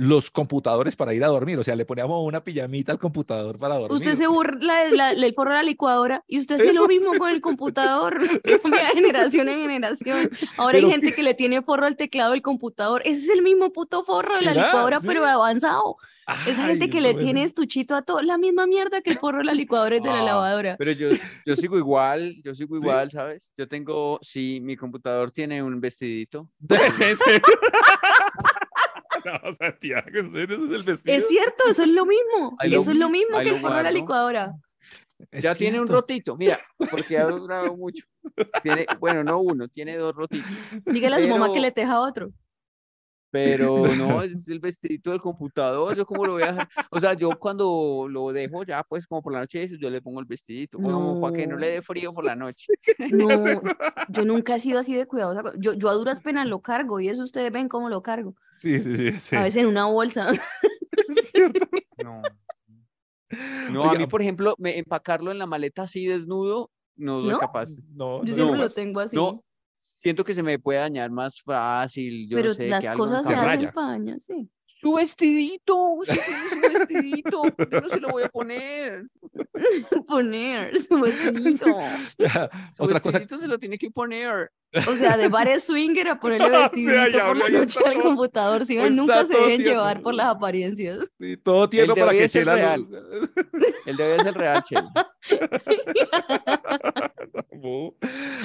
los 0.00 0.30
computadores 0.30 0.96
para 0.96 1.12
ir 1.12 1.22
a 1.22 1.26
dormir. 1.26 1.58
O 1.58 1.62
sea, 1.62 1.76
le 1.76 1.84
poníamos 1.84 2.24
una 2.24 2.42
pijamita 2.42 2.90
al 2.90 2.98
computador 2.98 3.58
para 3.58 3.74
dormir. 3.74 3.92
Usted 3.92 4.14
se 4.14 4.26
burla 4.26 4.84
del 5.14 5.34
forro 5.34 5.50
de 5.50 5.56
la 5.56 5.62
licuadora 5.62 6.24
y 6.26 6.38
usted 6.38 6.54
hace 6.54 6.72
lo 6.72 6.88
mismo 6.88 7.12
con 7.18 7.30
el 7.30 7.40
computador. 7.42 8.18
Cambia 8.62 8.88
de 8.88 8.94
generación 8.94 9.48
en 9.50 9.60
generación. 9.60 10.30
Ahora 10.56 10.78
hay 10.78 10.90
gente 10.90 11.12
que... 11.12 11.22
le 11.22 11.34
tiene 11.34 11.60
forro 11.60 11.84
al 11.84 11.96
teclado 11.96 12.32
del 12.32 12.40
computador. 12.40 13.02
Ese 13.04 13.20
es 13.20 13.28
el 13.28 13.42
mismo 13.42 13.74
puto 13.74 14.02
forro 14.04 14.36
de 14.36 14.42
la 14.42 14.54
licuadora, 14.54 15.00
pero 15.00 15.26
avanzado. 15.26 15.98
Esa 16.46 16.66
gente 16.66 16.88
que 16.88 17.00
le 17.00 17.14
tiene 17.14 17.42
estuchito 17.42 17.94
a 17.94 18.02
todo, 18.02 18.22
la 18.22 18.38
misma 18.38 18.66
mierda 18.66 19.02
que 19.02 19.10
el 19.10 19.18
forro 19.18 19.38
de 19.38 19.44
la 19.44 19.52
licuadora 19.52 19.96
y 19.96 20.00
de 20.00 20.08
la 20.08 20.20
ah, 20.20 20.24
lavadora. 20.24 20.76
Pero 20.78 20.92
yo, 20.92 21.08
yo 21.44 21.56
sigo 21.56 21.76
igual, 21.76 22.36
yo 22.42 22.54
sigo 22.54 22.76
igual, 22.76 23.10
¿sabes? 23.10 23.52
Yo 23.56 23.66
tengo, 23.68 24.18
sí, 24.22 24.60
mi 24.62 24.76
computador 24.76 25.30
tiene 25.30 25.62
un 25.62 25.80
vestidito. 25.80 26.48
no, 29.44 29.52
Santiago, 29.52 30.18
¿en 30.18 30.30
serio? 30.30 30.64
es 30.64 30.72
el 30.72 30.82
vestido? 30.82 31.16
Es 31.16 31.28
cierto, 31.28 31.64
eso 31.68 31.82
es 31.82 31.88
lo 31.88 32.06
mismo. 32.06 32.56
eso 32.60 32.90
es 32.90 32.96
lo 32.96 33.08
mismo 33.08 33.38
que 33.38 33.50
el 33.50 33.62
de 33.62 33.82
la 33.82 33.90
licuadora. 33.90 34.54
Ya 35.32 35.54
tiene 35.54 35.80
un 35.80 35.88
rotito, 35.88 36.36
mira, 36.36 36.58
porque 36.90 37.18
ha 37.18 37.26
durado 37.26 37.76
mucho. 37.76 38.04
Tiene, 38.62 38.86
bueno, 38.98 39.22
no 39.22 39.38
uno, 39.38 39.68
tiene 39.68 39.96
dos 39.96 40.14
rotitos. 40.14 40.50
Dígale 40.86 41.16
a 41.16 41.20
su 41.20 41.28
mamá 41.28 41.52
que 41.52 41.60
le 41.60 41.72
teja 41.72 42.00
otro. 42.00 42.32
Pero 43.30 43.76
no, 43.96 44.22
es 44.22 44.48
el 44.48 44.58
vestidito 44.58 45.10
del 45.10 45.20
computador, 45.20 45.96
yo 45.96 46.04
cómo 46.04 46.26
lo 46.26 46.32
voy 46.32 46.42
a 46.42 46.52
dejar. 46.52 46.68
O 46.90 47.00
sea, 47.00 47.14
yo 47.14 47.30
cuando 47.38 48.06
lo 48.08 48.32
dejo 48.32 48.64
ya, 48.64 48.82
pues 48.82 49.06
como 49.06 49.22
por 49.22 49.32
la 49.32 49.40
noche, 49.40 49.70
yo 49.78 49.90
le 49.90 50.02
pongo 50.02 50.20
el 50.20 50.26
vestidito, 50.26 50.78
como 50.78 51.20
para 51.20 51.36
que 51.36 51.46
no 51.46 51.56
le 51.56 51.68
dé 51.68 51.82
frío 51.82 52.12
por 52.12 52.24
la 52.24 52.36
noche. 52.36 52.66
No, 53.10 53.28
yo 54.08 54.24
nunca 54.24 54.56
he 54.56 54.60
sido 54.60 54.78
así 54.78 54.94
de 54.94 55.06
cuidadosa. 55.06 55.52
Yo, 55.58 55.74
yo 55.74 55.88
a 55.88 55.94
duras 55.94 56.20
penas 56.20 56.46
lo 56.46 56.60
cargo 56.60 57.00
y 57.00 57.08
eso 57.08 57.22
ustedes 57.22 57.52
ven 57.52 57.68
cómo 57.68 57.88
lo 57.88 58.02
cargo. 58.02 58.34
Sí, 58.54 58.80
sí, 58.80 59.12
sí. 59.12 59.36
A 59.36 59.40
veces 59.40 59.62
en 59.62 59.68
una 59.68 59.86
bolsa. 59.86 60.30
Es 61.08 61.30
cierto. 61.32 61.66
No. 62.02 62.22
No, 63.70 63.84
a 63.84 63.94
mí, 63.94 64.06
por 64.06 64.22
ejemplo, 64.22 64.54
me, 64.58 64.78
empacarlo 64.78 65.30
en 65.30 65.38
la 65.38 65.46
maleta 65.46 65.82
así 65.82 66.06
desnudo, 66.06 66.70
no 66.96 67.22
soy 67.22 67.38
capaz. 67.38 67.70
No, 67.94 68.24
yo 68.24 68.34
siempre 68.34 68.58
lo 68.58 68.68
tengo 68.68 69.00
así. 69.00 69.16
No, 69.16 69.44
siento 70.00 70.24
que 70.24 70.34
se 70.34 70.42
me 70.42 70.58
puede 70.58 70.78
dañar 70.80 71.10
más 71.10 71.40
fácil. 71.42 72.26
Yo 72.28 72.36
Pero 72.38 72.54
sé 72.54 72.68
las 72.68 72.80
que 72.80 72.88
algo 72.88 73.04
cosas 73.04 73.24
se 73.24 73.32
nunca- 73.32 73.44
raya. 73.44 73.60
hacen 73.68 73.74
pañas, 73.74 74.24
sí. 74.24 74.48
Su 74.80 74.94
vestidito, 74.94 75.98
su 76.04 76.60
vestidito, 76.60 77.42
¿por 77.42 77.68
qué 77.68 77.80
no 77.80 77.88
se 77.88 78.00
lo 78.00 78.08
voy 78.08 78.22
a 78.22 78.28
poner? 78.28 79.04
Poner 80.08 80.78
su 80.78 81.00
vestidito. 81.00 81.66
Su 82.76 82.82
Otra 82.82 83.00
cosa, 83.00 83.18
vestidito 83.18 83.38
se 83.38 83.46
lo 83.48 83.58
tiene 83.58 83.78
que 83.78 83.90
poner. 83.90 84.50
O 84.86 84.94
sea, 84.94 85.16
de 85.16 85.28
bares 85.28 85.64
swinger 85.64 86.08
a 86.08 86.18
ponerle 86.20 86.46
O 86.46 86.50
sea, 86.50 86.60
vestidito 86.62 87.08
ya 87.08 87.26
por 87.26 87.36
la 87.36 87.48
noche 87.48 87.78
al 87.84 87.94
todo- 87.94 88.02
computador. 88.02 88.64
Si 88.64 88.76
ven, 88.76 88.86
está 88.86 89.00
nunca 89.00 89.24
se 89.26 89.34
tierno. 89.34 89.64
llevar 89.64 90.00
por 90.02 90.14
las 90.14 90.26
apariencias. 90.28 90.98
sí, 91.20 91.36
todo 91.36 91.68
tierno 91.68 91.94
de 91.94 92.00
para 92.00 92.12
que 92.12 92.28
Chela 92.28 92.54
real. 92.54 92.86
El 93.86 93.96
de 93.96 94.04
hoy 94.12 94.20
es 94.20 94.26
el 94.26 94.34
real, 94.34 94.62
Chel. 94.62 94.84
No. 97.52 97.94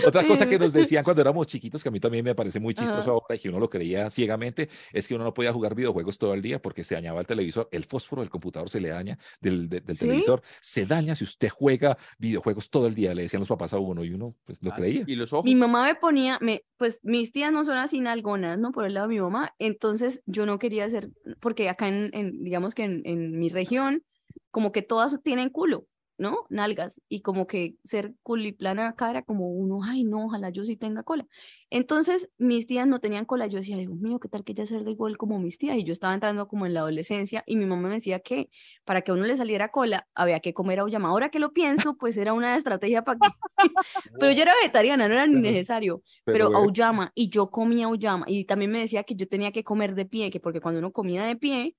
Otra 0.06 0.28
cosa 0.28 0.46
que 0.46 0.60
nos 0.60 0.74
decían 0.74 1.04
cuando 1.04 1.22
éramos 1.22 1.48
chiquitos, 1.48 1.82
que 1.82 1.90
a 1.90 1.92
mí 1.92 2.00
también 2.00 2.24
me 2.26 2.36
parece 2.36 2.60
muy 2.60 2.74
chistoso 2.74 3.00
Ajá. 3.00 3.12
ahora 3.12 3.36
y 3.36 3.40
que 3.40 3.50
uno 3.50 3.60
lo 3.60 3.70
creía 3.70 4.10
ciegamente, 4.10 4.68
es 4.92 5.08
que 5.08 5.16
uno 5.16 5.24
no 5.24 5.34
podía 5.34 5.54
jugar 5.54 5.74
videojuegos 5.74 6.18
todo 6.26 6.34
el 6.34 6.42
día 6.42 6.60
porque 6.60 6.84
se 6.84 6.96
dañaba 6.96 7.20
el 7.22 7.28
televisor. 7.28 7.70
El 7.72 7.84
fósforo 7.84 8.22
del 8.24 8.30
computador 8.32 8.68
se 8.68 8.80
le 8.82 8.90
daña, 8.90 9.18
del, 9.40 9.70
de- 9.70 9.82
del 9.82 9.96
¿Sí? 9.96 10.06
televisor 10.06 10.42
se 10.60 10.86
daña 10.88 11.16
si 11.16 11.24
usted 11.24 11.50
juega 11.50 11.98
videojuegos 12.18 12.70
todo 12.72 12.88
el 12.88 12.96
día, 12.96 13.14
le 13.14 13.22
decían 13.22 13.42
los 13.42 13.50
papás 13.50 13.74
a 13.74 13.78
uno 13.80 14.04
y 14.04 14.10
uno 14.12 14.36
pues 14.44 14.62
lo 14.64 14.72
Ah, 14.72 14.76
sí, 14.78 14.82
creía. 14.82 15.04
Y 15.06 15.16
los 15.16 15.32
ojos. 15.34 15.46
Mi 15.46 15.54
mamá 15.54 15.84
me 15.84 15.94
ponía, 15.96 16.40
me, 16.42 16.64
pues 16.78 17.00
mis 17.04 17.32
tías 17.32 17.52
no 17.52 17.64
son 17.64 17.78
así 17.78 18.02
nalgonas, 18.02 18.58
¿no? 18.58 18.72
Por 18.72 18.86
el 18.86 18.96
lado 18.96 19.08
de 19.08 19.14
mi 19.14 19.22
mamá. 19.22 19.54
Entonces 19.60 20.22
yo 20.26 20.48
no 20.48 20.58
quería 20.58 20.86
hacer, 20.86 21.12
porque 21.40 21.70
acá 21.70 21.88
en, 21.88 22.10
en, 22.14 22.44
digamos 22.44 22.74
que 22.74 22.84
en, 22.86 23.02
en 23.06 23.38
mi 23.38 23.50
región, 23.50 24.04
como 24.50 24.72
que 24.72 24.82
todas 24.82 25.22
tienen 25.22 25.50
culo, 25.50 25.86
¿no? 26.18 26.46
Nalgas. 26.50 27.02
Y 27.10 27.22
como 27.22 27.48
que 27.48 27.76
ser 27.84 28.14
culiplana 28.24 28.90
acá 28.90 29.10
era 29.10 29.24
como 29.24 29.50
uno, 29.50 29.82
ay, 29.84 30.04
no, 30.04 30.26
ojalá 30.26 30.50
yo 30.50 30.64
sí 30.64 30.78
tenga 30.78 31.04
cola. 31.04 31.26
Entonces 31.70 32.30
mis 32.38 32.68
tías 32.68 32.88
no 32.88 33.00
tenían 33.00 33.26
cola. 33.26 33.48
Yo 33.48 33.58
decía, 33.58 33.78
Dios 33.78 33.96
mío, 33.96 34.20
¿qué 34.20 34.30
tal 34.30 34.44
que 34.44 34.54
ella 34.54 34.66
salga 34.66 34.92
igual 34.92 35.18
como 35.18 35.40
mis 35.40 35.58
tías? 35.58 35.78
Y 35.78 35.84
yo 35.84 35.92
estaba 35.92 36.14
entrando 36.14 36.48
como 36.48 36.66
en 36.66 36.74
la 36.74 36.82
adolescencia 36.82 37.44
y 37.46 37.56
mi 37.58 37.66
mamá 37.66 37.90
me 37.90 37.96
decía 37.96 38.20
que 38.20 38.50
para 38.86 39.02
que 39.02 39.12
a 39.12 39.14
uno 39.14 39.26
le 39.26 39.36
saliera 39.36 39.70
cola 39.70 40.08
había 40.14 40.40
que 40.40 40.54
comer 40.54 40.80
auyama. 40.80 41.10
Ahora 41.10 41.30
que 41.30 41.40
lo 41.40 41.54
pienso, 41.54 41.96
pues 42.00 42.18
era 42.18 42.34
una 42.34 42.56
estrategia 42.56 43.04
para 43.04 43.20
que... 43.20 43.28
Pero 44.20 44.32
yo 44.32 44.42
era 44.42 44.54
vegetariana, 44.62 45.08
no 45.08 45.14
era 45.14 45.28
ni 45.28 45.42
necesario 45.42 46.02
pero 46.24 46.46
bueno, 46.46 46.60
auyama 46.60 47.12
y 47.16 47.30
yo 47.30 47.50
comía 47.50 47.86
auyama 47.86 48.26
y 48.28 48.46
también 48.46 48.72
me 48.72 48.80
decía 48.80 49.04
que 49.04 49.16
yo 49.16 49.28
tenía 49.28 49.52
que 49.52 49.64
comer 49.64 49.96
de 49.96 50.06
pie, 50.06 50.32
que 50.32 50.40
porque 50.40 50.62
cuando 50.62 50.80
uno 50.80 50.92
comía 50.92 51.24
de 51.24 51.36
pie, 51.36 51.76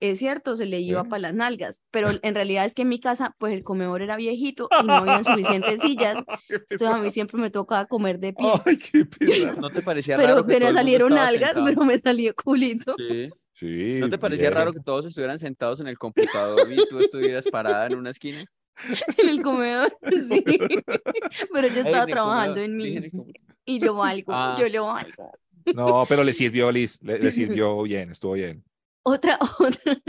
es 0.00 0.18
cierto, 0.18 0.54
se 0.56 0.66
le 0.66 0.80
iba 0.80 1.02
Sí. 1.02 1.08
para 1.08 1.20
las 1.20 1.34
nalgas, 1.34 1.80
pero 1.90 2.08
en 2.22 2.34
realidad 2.34 2.64
es 2.64 2.74
que 2.74 2.82
en 2.82 2.88
mi 2.88 3.00
casa 3.00 3.34
pues 3.38 3.52
el 3.52 3.64
comedor 3.64 4.00
era 4.02 4.16
viejito 4.16 4.68
y 4.82 4.86
no 4.86 4.94
había 4.94 5.22
suficientes 5.24 5.80
sillas, 5.82 6.16
entonces 6.48 6.88
a 6.88 6.98
mí 7.02 7.10
siempre 7.10 7.40
me 7.40 7.50
tocaba 7.50 7.86
comer 7.86 8.18
de 8.20 8.32
pie, 8.32 8.46
Ay, 8.64 8.78
qué. 8.78 9.06
¿No 9.60 9.70
te 9.70 9.82
parecía 9.82 10.16
pero 10.16 10.34
raro 10.34 10.46
que 10.46 10.52
todo 10.54 10.60
mundo 10.66 10.74
salieron 10.78 11.14
nalgas, 11.14 11.50
sentado? 11.54 11.66
pero 11.66 11.84
me 11.84 11.98
salió 11.98 12.34
culito 12.34 12.94
Sí. 12.96 13.28
Sí, 13.52 13.96
¿No 13.98 14.08
te 14.08 14.18
parecía 14.18 14.50
raro 14.50 14.70
bien. 14.70 14.80
que 14.82 14.84
todos 14.84 15.04
estuvieran 15.06 15.36
sentados 15.40 15.80
en 15.80 15.88
el 15.88 15.98
computador 15.98 16.70
y 16.72 16.76
tú 16.88 17.00
estuvieras 17.00 17.44
parada 17.48 17.86
en 17.88 17.96
una 17.96 18.10
esquina? 18.10 18.44
en 19.18 19.28
el 19.28 19.42
comedor, 19.42 19.92
sí, 20.28 20.44
pero 21.52 21.66
yo 21.66 21.80
estaba 21.80 22.04
en 22.04 22.08
el 22.08 22.14
trabajando 22.14 22.54
comedor, 22.54 22.64
en 22.64 22.70
en 22.70 22.76
mí 22.76 23.10
computador. 23.10 23.40
y 23.64 23.80
lo 23.80 23.94
valgo, 23.94 24.32
Ah. 24.32 24.54
yo 24.56 24.68
lo 24.68 24.84
valgo. 24.84 25.32
No, 25.74 26.04
pero 26.08 26.22
le 26.22 26.32
sirvió, 26.34 26.70
Liz, 26.70 27.02
le, 27.02 27.18
le 27.18 27.32
sirvió 27.32 27.82
bien, 27.82 28.10
estuvo 28.12 28.34
bien. 28.34 28.62
Otra, 29.10 29.38
otra, 29.58 30.02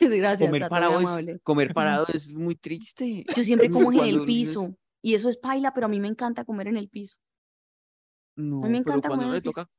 gracias, 0.00 0.48
Comer 0.48 0.68
parado, 0.68 1.00
es, 1.18 1.40
comer 1.42 1.74
parado 1.74 2.06
es 2.12 2.32
muy 2.32 2.54
triste. 2.56 3.24
Yo 3.36 3.42
siempre 3.42 3.68
como 3.68 3.92
en 3.92 4.08
el 4.08 4.24
piso 4.24 4.74
y 5.02 5.14
eso 5.14 5.28
es 5.28 5.36
paila, 5.36 5.74
pero 5.74 5.86
a 5.86 5.88
mí 5.88 6.00
me 6.00 6.08
encanta 6.08 6.44
comer 6.44 6.68
en 6.68 6.76
el 6.78 6.88
piso. 6.88 7.16
No, 8.36 8.60
me 8.60 8.68
pero 8.68 8.78
encanta 8.78 9.08
cuando 9.08 9.08
comer 9.08 9.24
en 9.24 9.26
uno 9.26 9.34
el 9.34 9.38
le 9.38 9.42
piso. 9.42 9.60
toca, 9.60 9.70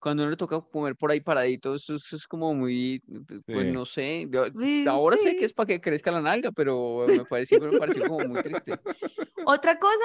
cuando 0.00 0.22
uno 0.24 0.30
le 0.30 0.36
toca 0.36 0.60
comer 0.60 0.96
por 0.96 1.10
ahí 1.10 1.20
paradito, 1.20 1.74
eso, 1.74 1.94
eso 1.94 2.16
es 2.16 2.26
como 2.26 2.52
muy, 2.54 3.00
pues 3.46 3.66
Sí. 3.66 3.72
no 3.72 3.84
sé, 3.84 4.26
yo- 4.30 4.46
Sí, 4.58 4.84
ahora 4.88 5.16
sé 5.16 5.32
que 5.34 5.40
sí. 5.40 5.44
es 5.44 5.52
para 5.52 5.66
que 5.68 5.80
crezca 5.80 6.10
la 6.10 6.20
nalga, 6.22 6.50
pero 6.52 7.06
me 7.06 7.24
pareció, 7.26 7.60
me 7.60 7.78
pareció 7.78 8.08
como 8.08 8.26
muy 8.26 8.42
triste. 8.42 8.72
Otra 9.46 9.78
cosa, 9.78 10.04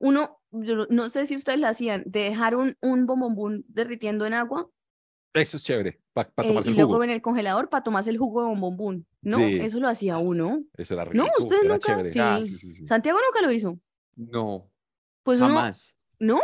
uno, 0.00 0.40
yo 0.50 0.86
no- 0.90 1.08
sé 1.08 1.26
si 1.26 1.36
ustedes 1.36 1.60
lo 1.60 1.68
hacían, 1.68 2.02
de 2.06 2.20
dejar 2.20 2.56
un, 2.56 2.76
un 2.80 3.06
bombombún 3.06 3.64
derritiendo 3.68 4.26
en 4.26 4.34
agua 4.34 4.68
Eso 5.34 5.56
es 5.56 5.64
chévere, 5.64 5.98
para 6.12 6.28
eh, 6.28 6.32
tomarse 6.48 6.68
y 6.68 6.72
el 6.72 6.76
luego 6.76 6.92
jugo. 6.92 7.04
en 7.04 7.10
el 7.10 7.22
congelador 7.22 7.68
para 7.70 7.82
tomarse 7.82 8.10
el 8.10 8.18
jugo 8.18 8.42
de 8.42 8.48
bombombún. 8.48 9.06
No, 9.22 9.38
Sí. 9.38 9.58
eso 9.62 9.80
lo 9.80 9.88
hacía 9.88 10.18
uno. 10.18 10.62
Eso 10.76 10.94
era 10.94 11.04
rico, 11.04 11.24
No, 11.24 11.30
ustedes 11.38 11.62
era 11.64 11.74
nunca. 11.74 11.86
chévere. 11.86 12.10
Sí. 12.10 12.18
Ah, 12.18 12.40
Sí, 12.42 12.48
sí, 12.50 12.74
sí. 12.74 12.86
Santiago 12.86 13.18
nunca 13.26 13.40
lo 13.46 13.50
hizo. 13.52 13.78
No, 14.16 14.68
Pues 15.22 15.38
uno, 15.40 15.48
jamás. 15.48 15.94
no, 16.18 16.38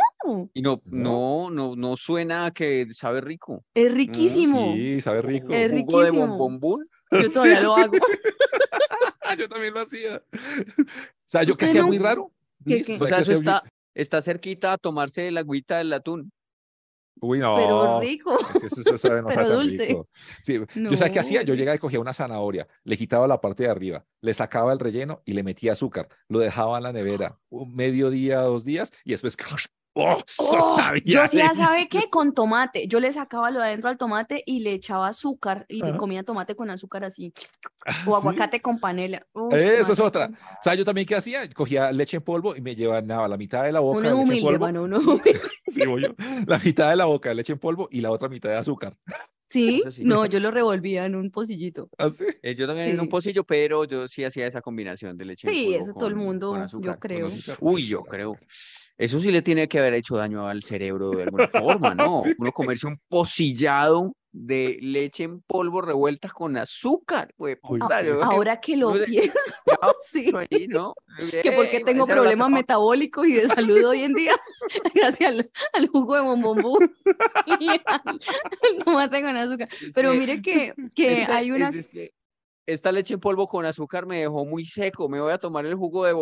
Y 0.55 0.61
no, 0.63 0.81
No. 0.85 1.49
no, 1.51 1.75
no, 1.75 1.95
suena 1.97 2.47
a 2.47 2.51
que 2.51 2.87
sabe 2.93 3.21
rico. 3.21 3.63
es 3.75 3.93
riquísimo. 3.93 4.73
Sí, 4.73 5.01
sabe 5.01 5.21
rico. 5.21 5.53
Es 5.53 5.71
Jugo 5.71 6.01
de 6.01 6.11
bombombún. 6.11 6.89
Yo 7.11 7.31
todavía 7.33 7.61
lo 7.61 7.75
hago. 7.75 7.93
yo 9.37 9.49
también 9.49 9.73
lo 9.73 9.81
hacía. 9.81 10.23
O 10.35 10.83
sea, 11.25 11.43
yo 11.43 11.55
que 11.55 11.65
¿Usted 11.65 11.81
no? 11.81 11.87
muy 11.87 11.97
raro. 11.99 12.31
¿Qué, 12.65 12.75
Liz, 12.77 12.87
qué? 12.87 12.95
O 12.95 12.97
¿sabe 12.99 13.09
sea, 13.09 13.19
eso 13.19 13.33
está, 13.33 13.63
está 13.93 14.21
cerquita 14.21 14.73
a 14.73 14.77
tomarse 14.77 15.27
el 15.27 15.37
agüita 15.37 15.77
del 15.77 15.93
atún. 15.93 16.31
Uy, 17.21 17.39
no. 17.39 17.55
Pero 17.57 17.99
rico. 17.99 18.37
Es 18.55 18.59
que 18.61 18.67
eso, 18.67 18.81
eso 18.81 18.97
sabe- 18.97 19.21
no 19.21 19.27
Pero 19.29 19.41
sabe 19.41 19.55
tan 19.55 19.67
dulce. 19.67 19.85
rico. 19.87 20.07
Sí, 20.41 20.53
yo 20.75 20.97
sabía 20.97 21.11
qué 21.13 21.19
hacía, 21.19 21.41
yo 21.43 21.53
No. 21.53 21.57
llegaba 21.59 21.75
y 21.75 21.79
cogía 21.79 21.99
una 21.99 22.13
zanahoria, 22.13 22.67
le 22.83 22.97
quitaba 22.97 23.27
la 23.27 23.41
parte 23.41 23.63
de 23.63 23.69
arriba, 23.69 24.05
le 24.21 24.33
sacaba 24.33 24.71
el 24.73 24.79
relleno 24.79 25.21
y 25.25 25.33
le 25.33 25.43
metía 25.43 25.73
azúcar, 25.73 26.07
lo 26.27 26.39
dejaba 26.39 26.77
en 26.77 26.83
la 26.83 26.93
nevera 26.93 27.39
un 27.49 27.75
medio 27.75 28.09
día, 28.09 28.41
dos 28.41 28.63
días 28.65 28.91
y 29.03 29.11
después 29.11 29.35
¡Oh, 30.01 30.17
Oh, 30.37 30.75
sabía 30.75 31.01
yo 31.05 31.21
hacía, 31.21 31.53
¿sabe 31.53 31.87
qué? 31.87 32.03
Con 32.09 32.33
tomate. 32.33 32.87
Yo 32.87 32.99
le 32.99 33.11
sacaba 33.11 33.51
lo 33.51 33.59
de 33.59 33.65
adentro 33.67 33.89
al 33.89 33.97
tomate 33.97 34.43
y 34.45 34.59
le 34.59 34.73
echaba 34.73 35.07
azúcar 35.07 35.65
y 35.67 35.83
Ajá. 35.83 35.97
comía 35.97 36.23
tomate 36.23 36.55
con 36.55 36.69
azúcar 36.69 37.03
así. 37.03 37.33
Ah, 37.85 38.03
O 38.07 38.11
¿sí? 38.11 38.17
aguacate 38.17 38.61
con 38.61 38.79
panela. 38.79 39.25
Uf, 39.33 39.53
Eso 39.53 39.93
es 39.93 39.99
otra. 39.99 40.27
O 40.31 40.63
sea, 40.63 40.75
yo 40.75 40.85
también 40.85 41.05
qué 41.07 41.15
hacía, 41.15 41.47
cogía 41.53 41.91
leche 41.91 42.17
en 42.17 42.23
polvo 42.23 42.55
y 42.55 42.61
me 42.61 42.75
llevaba 42.75 43.27
la 43.27 43.37
mitad 43.37 43.63
de 43.63 43.71
la 43.71 43.79
boca 43.81 43.99
Uno 43.99 44.07
de 44.09 44.13
es 44.13 44.19
leche 44.19 44.23
en 44.23 44.29
humilde, 44.45 44.59
polvo. 44.59 44.65
mano, 44.65 44.83
uno 44.83 44.97
humilde. 44.99 45.39
Sí, 45.67 45.81
yo. 45.83 46.15
La 46.47 46.59
mitad 46.59 46.89
de 46.89 46.95
la 46.95 47.05
boca 47.05 47.29
de 47.29 47.35
leche 47.35 47.53
en 47.53 47.59
polvo 47.59 47.87
y 47.91 48.01
la 48.01 48.11
otra 48.11 48.29
mitad 48.29 48.49
de 48.49 48.55
azúcar. 48.57 48.95
Sí, 49.51 49.81
sí. 49.89 50.03
no, 50.03 50.27
yo 50.27 50.39
lo 50.39 50.51
revolvía 50.51 51.05
en 51.07 51.15
un 51.15 51.31
pocillito. 51.31 51.89
Así. 51.97 52.23
Eh, 52.43 52.53
yo 52.53 52.67
también 52.67 52.89
en 52.89 52.99
un 52.99 53.05
Sí. 53.07 53.09
pocillo, 53.09 53.43
pero 53.43 53.83
yo 53.85 54.07
sí 54.07 54.23
hacía 54.23 54.45
esa 54.45 54.61
combinación 54.61 55.17
de 55.17 55.25
leche 55.25 55.47
en 55.47 55.53
Sí, 55.55 55.65
polvo 55.65 55.79
eso 55.79 55.93
todo 55.93 56.07
el 56.07 56.13
con- 56.15 56.23
mundo, 56.23 56.49
con 56.51 56.67
yo 56.83 56.91
con 56.91 56.99
creo. 56.99 57.29
Uy, 57.59 57.87
yo 57.87 58.03
creo. 58.03 58.37
Eso 58.99 59.19
sí 59.19 59.31
le 59.31 59.41
tiene 59.41 59.67
que 59.67 59.79
haber 59.79 59.93
hecho 59.95 60.17
daño 60.17 60.45
al 60.47 60.61
cerebro 60.63 61.09
de 61.11 61.23
alguna 61.23 61.47
forma, 61.47 61.95
¿no? 61.95 62.21
Sí. 62.23 62.33
Uno 62.37 62.51
comerse 62.51 62.85
un 62.85 62.99
pocillado 63.07 64.13
de 64.31 64.77
leche 64.81 65.23
en 65.23 65.41
polvo 65.41 65.81
revuelta 65.81 66.29
con 66.29 66.55
azúcar, 66.57 67.33
güey. 67.35 67.55
Puta, 67.55 67.99
Ahora 68.23 68.59
que 68.59 68.77
lo 68.77 68.93
no 68.93 69.03
pienso, 69.05 69.31
sí. 70.11 70.31
ahí, 70.35 70.67
¿no? 70.67 70.93
Que 71.41 71.51
porque 71.53 71.79
tengo 71.79 72.05
problemas 72.05 72.51
metabólicos 72.51 73.25
y 73.27 73.33
de 73.33 73.47
salud 73.47 73.83
hoy 73.85 74.01
en 74.03 74.13
día, 74.13 74.35
gracias 74.93 75.31
al, 75.31 75.51
al 75.73 75.87
jugo 75.87 76.15
de 76.15 76.21
bombombú 76.21 76.77
y 77.59 77.69
al, 77.69 77.81
al 78.05 78.83
tomate 78.85 79.21
con 79.23 79.35
azúcar. 79.35 79.69
Pero 79.95 80.13
mire 80.13 80.41
que, 80.43 80.73
que 80.93 81.21
Este- 81.21 81.31
hay 81.31 81.51
una... 81.51 81.69
es- 81.69 81.75
es 81.77 81.87
que 81.87 82.11
esta 82.73 82.91
leche 82.91 83.15
en 83.15 83.19
polvo 83.19 83.47
con 83.47 83.65
azúcar 83.65 84.05
me 84.05 84.19
dejó 84.21 84.45
muy 84.45 84.65
seco. 84.65 85.09
Me 85.09 85.19
voy 85.19 85.31
a 85.31 85.37
tomar 85.37 85.65
el 85.65 85.75
jugo 85.75 86.05
de 86.05 86.13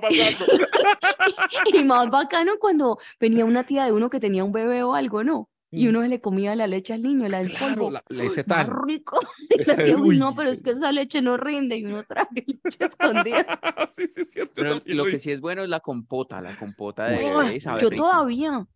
pasando. 0.00 0.46
Y 1.74 1.84
más 1.84 2.10
bacano 2.10 2.52
cuando 2.58 2.98
venía 3.18 3.44
una 3.44 3.64
tía 3.64 3.84
de 3.84 3.92
uno 3.92 4.10
que 4.10 4.20
tenía 4.20 4.44
un 4.44 4.52
bebé 4.52 4.82
o 4.82 4.94
algo, 4.94 5.24
¿no? 5.24 5.48
Y 5.72 5.86
Mm. 5.86 5.90
uno 5.90 6.00
se 6.02 6.08
le 6.08 6.20
comía 6.20 6.56
la 6.56 6.66
leche 6.66 6.92
al 6.94 7.02
niño, 7.02 7.28
la 7.28 7.38
del 7.38 7.50
Claro, 7.54 7.74
polvo. 7.76 7.90
la, 7.92 8.02
la 8.08 8.24
Más 8.44 8.44
tan. 8.44 8.82
rico. 8.86 9.20
Y 9.50 9.64
la 9.64 9.76
tía, 9.76 9.96
"Uy, 9.96 10.18
no, 10.18 10.34
pero 10.34 10.50
es 10.50 10.62
que 10.62 10.70
esa 10.70 10.90
leche 10.92 11.22
no 11.22 11.36
rinde. 11.36 11.76
Y 11.76 11.84
uno 11.84 12.02
trae 12.04 12.26
leche 12.34 12.84
escondida. 12.86 13.60
sí, 13.92 14.06
sí, 14.08 14.22
es 14.22 14.30
cierto. 14.30 14.54
Pero 14.56 14.80
lo 14.84 15.04
que 15.04 15.10
hice. 15.10 15.18
sí 15.20 15.32
es 15.32 15.40
bueno 15.40 15.62
es 15.62 15.68
la 15.68 15.80
compota. 15.80 16.40
La 16.40 16.56
compota 16.56 17.04
de 17.06 17.18
bebé, 17.18 17.58
Yo 17.60 17.76
rico. 17.90 18.02
todavía. 18.02 18.66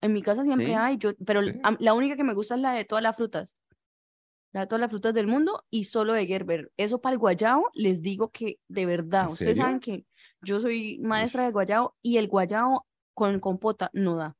En 0.00 0.12
mi 0.12 0.22
casa 0.22 0.44
siempre 0.44 0.68
¿Sí? 0.68 0.74
hay, 0.74 0.96
yo, 0.98 1.10
pero 1.26 1.42
Sí. 1.42 1.52
la 1.80 1.92
única 1.94 2.14
que 2.14 2.22
me 2.22 2.32
gusta 2.34 2.54
es 2.54 2.60
la 2.60 2.72
de 2.72 2.84
todas 2.84 3.02
las 3.02 3.16
frutas. 3.16 3.56
La 4.52 4.66
todas 4.66 4.80
las 4.80 4.90
frutas 4.90 5.12
del 5.14 5.26
mundo 5.26 5.64
y 5.70 5.84
solo 5.84 6.12
de 6.14 6.26
Gerber. 6.26 6.70
Eso 6.76 7.00
para 7.00 7.12
el 7.12 7.18
guayao, 7.18 7.70
les 7.74 8.00
digo 8.02 8.30
que 8.30 8.58
de 8.68 8.86
verdad, 8.86 9.24
¿En 9.26 9.32
ustedes 9.32 9.56
serio? 9.56 9.62
saben 9.64 9.80
que 9.80 10.04
yo 10.42 10.58
soy 10.60 10.98
maestra 11.00 11.44
de 11.44 11.52
guayao 11.52 11.94
y 12.02 12.16
el 12.16 12.28
guayao 12.28 12.86
con 13.14 13.40
compota 13.40 13.90
no 13.92 14.16
da. 14.16 14.36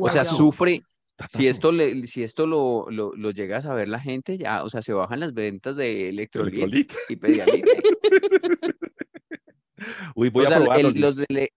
O 0.00 0.08
sea, 0.08 0.24
sufre. 0.24 0.82
Tatazo. 1.16 1.38
Si 1.38 1.46
esto, 1.46 1.70
le, 1.70 2.06
si 2.08 2.24
esto 2.24 2.44
lo, 2.44 2.86
lo, 2.90 3.14
lo 3.14 3.30
llega 3.30 3.58
a 3.58 3.62
saber 3.62 3.86
la 3.86 4.00
gente, 4.00 4.36
ya, 4.36 4.64
o 4.64 4.68
sea, 4.68 4.82
se 4.82 4.92
bajan 4.92 5.20
las 5.20 5.32
ventas 5.32 5.76
de 5.76 6.08
Electrolit 6.08 6.54
Electrolit. 6.54 6.92
y 7.08 7.16
Pedialit. 7.16 7.64
Sí, 8.02 8.16
sí, 8.20 8.36
sí, 8.42 8.48
sí. 8.60 9.86
Uy, 10.16 10.30
voy 10.30 10.44
O 10.44 10.46
a 10.46 10.48
sea, 10.48 10.56
el- 10.58 10.64
probarlo. 10.64 10.90
los, 10.96 11.16
de, 11.16 11.52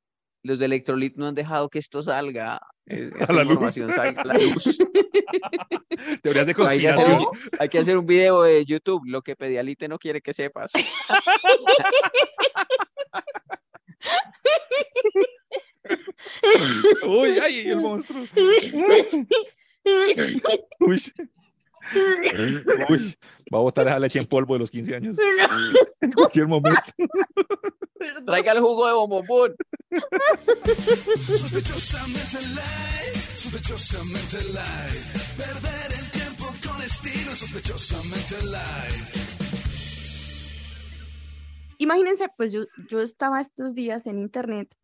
los 0.48 0.60
de 0.60 0.66
Electrolit 0.66 1.16
no 1.18 1.28
han 1.28 1.36
dejado 1.36 1.70
que 1.70 1.80
esto 1.80 2.02
salga, 2.02 2.60
eh, 2.86 3.12
A 3.28 3.34
la 3.34 3.44
luz. 3.44 3.52
información 3.52 3.92
salga 3.92 4.22
a 4.22 4.26
la 4.26 4.34
luz. 4.36 4.78
Teorías 6.24 6.46
de 6.46 6.56
Hay 6.66 6.80
que, 6.80 6.88
hacer 6.90 7.06
conspiración. 7.06 7.26
hay 7.60 7.70
que 7.70 7.80
hacer 7.80 7.98
un 7.98 8.06
video 8.06 8.44
de 8.44 8.64
YouTube, 8.66 9.02
lo 9.06 9.22
que 9.22 9.36
Pedialite 9.36 9.88
no 9.88 10.00
quiere 10.00 10.22
que 10.22 10.34
sepas. 10.34 10.72
Uy, 17.08 17.40
ay, 17.42 17.70
el 17.70 17.78
monstruo. 17.78 18.24
Uy. 20.80 21.02
Uy, 22.90 23.16
va 23.54 23.60
a 23.60 23.62
botar 23.62 23.88
esa 23.88 24.00
leche 24.00 24.20
en 24.20 24.26
polvo 24.26 24.54
de 24.54 24.60
los 24.60 24.72
15 24.72 24.96
años. 24.96 25.18
En 26.02 26.12
cualquier 26.14 26.48
momento. 26.48 26.80
Traiga 28.26 28.52
el 28.52 28.62
jugo 28.62 28.88
de 28.88 28.94
bombón. 28.94 29.56
Sospechosamente 31.26 32.38
light, 32.54 33.16
sospechosamente 33.36 34.38
light. 34.54 35.06
Perder 35.38 36.00
el 36.00 36.12
tiempo 36.12 36.46
con 36.66 36.82
estilo, 36.84 37.36
sospechosamente 37.36 38.46
light. 38.46 39.38
Imagínense, 41.80 42.28
pues 42.38 42.52
yo, 42.52 42.66
yo 42.90 43.02
estaba 43.02 43.40
estos 43.40 43.74
días 43.74 44.08
en 44.08 44.20
internet 44.20 44.76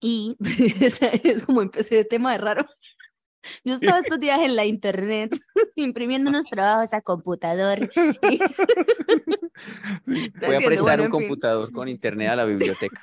y 0.00 0.36
es 1.24 1.44
como 1.44 1.62
empecé 1.62 1.96
de 1.96 2.04
tema 2.04 2.32
de 2.32 2.38
raro. 2.38 2.66
Yo 3.64 3.74
estaba 3.74 3.98
estos 3.98 4.20
días 4.20 4.40
en 4.40 4.56
la 4.56 4.64
internet 4.66 5.38
imprimiendo 5.76 6.30
unos 6.30 6.46
trabajos 6.46 6.92
a 6.92 7.00
computador. 7.00 7.78
y- 8.30 8.38
Voy 10.06 10.54
a 10.54 10.58
prestar 10.58 10.98
bueno, 10.98 11.04
un 11.04 11.10
fin. 11.10 11.10
computador 11.10 11.72
con 11.72 11.88
internet 11.88 12.28
a 12.30 12.36
la 12.36 12.44
biblioteca. 12.44 13.00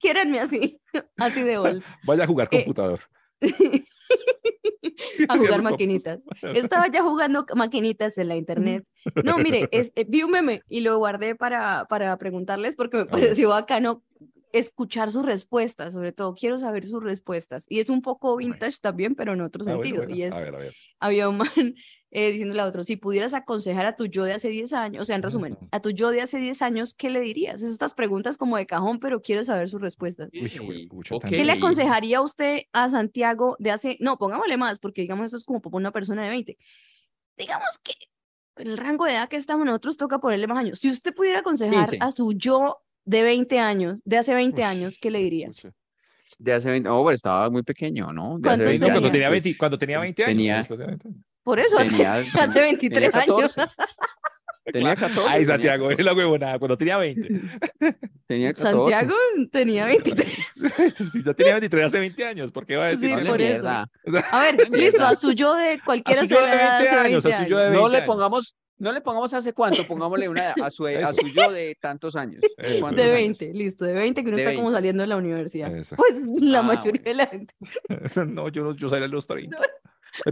Quiéranme 0.00 0.40
así, 0.40 0.80
así 1.16 1.42
de 1.42 1.56
gol. 1.58 1.82
Vaya 2.04 2.24
a 2.24 2.26
jugar 2.26 2.48
Eh, 2.50 2.58
computador. 2.64 3.00
a 5.28 5.36
jugar 5.36 5.62
maquinitas. 5.62 6.22
Estaba 6.42 6.88
ya 6.88 7.02
jugando 7.02 7.44
maquinitas 7.54 8.16
en 8.18 8.28
la 8.28 8.36
internet. 8.36 8.84
No, 9.24 9.38
mire, 9.38 9.68
es, 9.70 9.92
eh, 9.94 10.04
vi 10.08 10.22
un 10.22 10.30
meme 10.30 10.62
y 10.68 10.80
lo 10.80 10.96
guardé 10.98 11.34
para, 11.34 11.86
para 11.88 12.16
preguntarles 12.16 12.74
porque 12.74 12.96
me 12.98 13.06
pareció 13.06 13.50
bacano 13.50 14.02
escuchar 14.52 15.10
sus 15.12 15.24
respuestas, 15.26 15.92
sobre 15.94 16.12
todo 16.12 16.34
quiero 16.34 16.58
saber 16.58 16.86
sus 16.86 17.02
respuestas. 17.02 17.64
Y 17.68 17.80
es 17.80 17.88
un 17.90 18.02
poco 18.02 18.36
vintage 18.36 18.78
también, 18.80 19.14
pero 19.14 19.32
en 19.34 19.40
otro 19.42 19.62
Ah, 19.62 19.74
bueno, 19.74 19.82
sentido. 19.82 20.02
bueno. 20.04 20.16
Y 20.16 20.22
es, 20.22 20.32
A 20.32 20.38
ver, 20.40 20.54
a 20.54 20.58
ver. 20.58 20.74
había 21.00 21.28
un 21.28 21.36
man 21.38 21.48
eh, 22.10 22.30
diciéndole 22.32 22.62
a 22.62 22.66
otro, 22.66 22.82
si 22.84 22.96
pudieras 22.96 23.34
aconsejar 23.34 23.84
a 23.84 23.94
tu 23.96 24.06
yo 24.06 24.24
de 24.24 24.32
hace 24.32 24.48
10 24.48 24.72
años, 24.72 25.02
o 25.02 25.04
sea, 25.04 25.16
en 25.16 25.22
resumen, 25.22 25.52
Ujú. 25.54 25.68
a 25.72 25.80
tu 25.80 25.90
yo 25.90 26.10
de 26.10 26.22
hace 26.22 26.38
10 26.38 26.62
años, 26.62 26.94
¿qué 26.94 27.10
le 27.10 27.20
dirías? 27.20 27.60
Es 27.60 27.70
estas 27.70 27.92
preguntas 27.92 28.38
como 28.38 28.56
de 28.56 28.64
cajón, 28.66 28.98
pero 28.98 29.20
quiero 29.20 29.44
saber 29.44 29.68
sus 29.68 29.80
respuestas. 29.80 30.30
Uy, 30.32 30.48
Sí, 30.48 30.58
juepucha, 30.58 31.18
tan 31.18 31.28
ok. 31.30 31.36
¿Qué 31.36 31.44
le 31.44 31.52
aconsejaría 31.52 32.22
usted 32.22 32.62
a 32.72 32.88
Santiago 32.88 33.56
de 33.58 33.70
hace, 33.72 33.96
no, 34.00 34.16
pongámosle 34.16 34.56
más, 34.56 34.78
porque 34.78 35.02
digamos 35.02 35.26
esto 35.26 35.36
es 35.36 35.44
como 35.44 35.60
una 35.72 35.92
persona 35.92 36.22
de 36.22 36.30
20. 36.30 36.56
Digamos 37.36 37.78
que 37.84 37.92
en 38.56 38.68
el 38.68 38.78
rango 38.78 39.04
de 39.04 39.12
edad 39.12 39.28
que 39.28 39.36
estamos 39.36 39.64
nosotros 39.66 39.96
toca 39.96 40.18
ponerle 40.18 40.46
más 40.48 40.58
años. 40.58 40.78
Si 40.78 40.88
usted 40.90 41.14
pudiera 41.14 41.40
aconsejar 41.40 41.90
15. 41.90 41.98
a 42.00 42.10
su 42.10 42.32
yo 42.32 42.78
de 43.08 43.22
20 43.22 43.58
años, 43.58 44.00
de 44.04 44.18
hace 44.18 44.34
20 44.34 44.62
años, 44.64 44.98
¿qué 45.00 45.10
le 45.10 45.20
diría? 45.20 45.50
De 46.38 46.52
hace 46.52 46.70
20, 46.70 46.88
oh, 46.90 47.02
pero 47.04 47.14
estaba 47.14 47.48
muy 47.48 47.62
pequeño, 47.62 48.12
¿no? 48.12 48.38
De 48.38 48.48
hace 48.50 48.62
¿Cuántos 48.62 48.68
Sí, 48.68 48.78
no, 48.78 48.86
20 48.86 48.86
cuando 48.86 48.98
años, 48.98 49.12
tenía 49.12 49.28
pues, 49.28 49.42
20, 49.44 49.58
cuando 49.58 49.78
tenía 49.78 49.98
20 50.00 50.24
años. 50.24 50.36
tenía- 50.36 50.56
pues, 50.56 50.70
obviamente. 50.72 51.08
Por 51.42 51.58
eso, 51.58 51.78
hace, 51.78 51.90
Tenía, 51.92 52.14
hace 52.34 52.60
23 52.60 53.10
tenía 53.10 53.22
años. 53.24 53.54
14. 53.54 53.74
Tenía 54.70 54.94
14. 54.96 55.22
Ay, 55.30 55.44
Santiago, 55.46 55.84
14, 55.86 56.02
es 56.02 56.04
la 56.04 56.12
huevonada. 56.12 56.58
Cuando 56.58 56.76
tenía 56.76 56.98
20. 56.98 57.28
Tenía 58.26 58.52
14. 58.52 58.72
Santiago 58.76 59.14
tenía 59.50 59.86
23. 59.86 60.36
Sí, 61.10 61.22
yo 61.24 61.34
tenía 61.34 61.52
23 61.54 61.84
hace 61.86 61.98
20 61.98 62.24
años. 62.26 62.52
¿Por 62.52 62.66
qué 62.66 62.76
va 62.76 62.84
a 62.84 62.88
decir? 62.88 63.08
Sí, 63.18 63.24
no? 63.24 63.30
por 63.30 63.40
eso. 63.40 63.62
mierda. 63.62 63.88
A 64.30 64.40
ver, 64.42 64.68
listo, 64.70 65.06
a 65.06 65.16
su 65.16 65.32
yo 65.32 65.54
de 65.54 65.72
A 65.72 65.78
cualquiera 65.82 66.20
su 66.20 66.26
yo 66.26 66.38
de 66.38 66.44
sea 66.44 66.54
la 66.54 66.60
edad 66.62 66.78
20 66.80 66.88
hace 66.90 67.08
años, 67.08 67.24
a 67.24 67.32
su 67.38 67.44
yo 67.46 67.56
de 67.56 67.64
20 67.70 67.80
No 67.80 67.88
le 67.88 67.96
años. 67.96 68.06
pongamos, 68.06 68.56
no 68.78 68.92
le 68.92 69.00
pongamos 69.00 69.32
hace 69.34 69.52
cuánto, 69.52 69.86
pongámosle 69.86 70.28
una 70.28 70.52
a 70.62 70.70
su, 70.70 70.86
a 70.86 71.12
su 71.12 71.26
yo 71.28 71.50
de 71.52 71.76
tantos 71.80 72.16
años. 72.16 72.40
Eso, 72.56 72.80
¿Cuántos 72.80 72.96
De 73.04 73.10
años? 73.10 73.38
20, 73.38 73.52
listo, 73.54 73.84
de 73.84 73.94
20 73.94 74.22
que 74.22 74.28
uno 74.28 74.36
De 74.36 74.42
está 74.42 74.54
como 74.54 74.68
20. 74.68 74.76
saliendo 74.76 75.02
de 75.02 75.06
la 75.06 75.16
universidad. 75.16 75.76
Eso. 75.76 75.96
Pues 75.96 76.14
la 76.40 76.58
Ah, 76.60 76.62
mayoría 76.62 76.92
bueno. 76.92 77.04
de 77.04 77.14
la 77.14 77.26
gente. 77.26 77.54
No, 78.28 78.48
yo, 78.48 78.62
no, 78.64 78.74
yo 78.74 78.88
salí 78.88 79.04
a 79.04 79.08
los 79.08 79.26
30. 79.26 79.56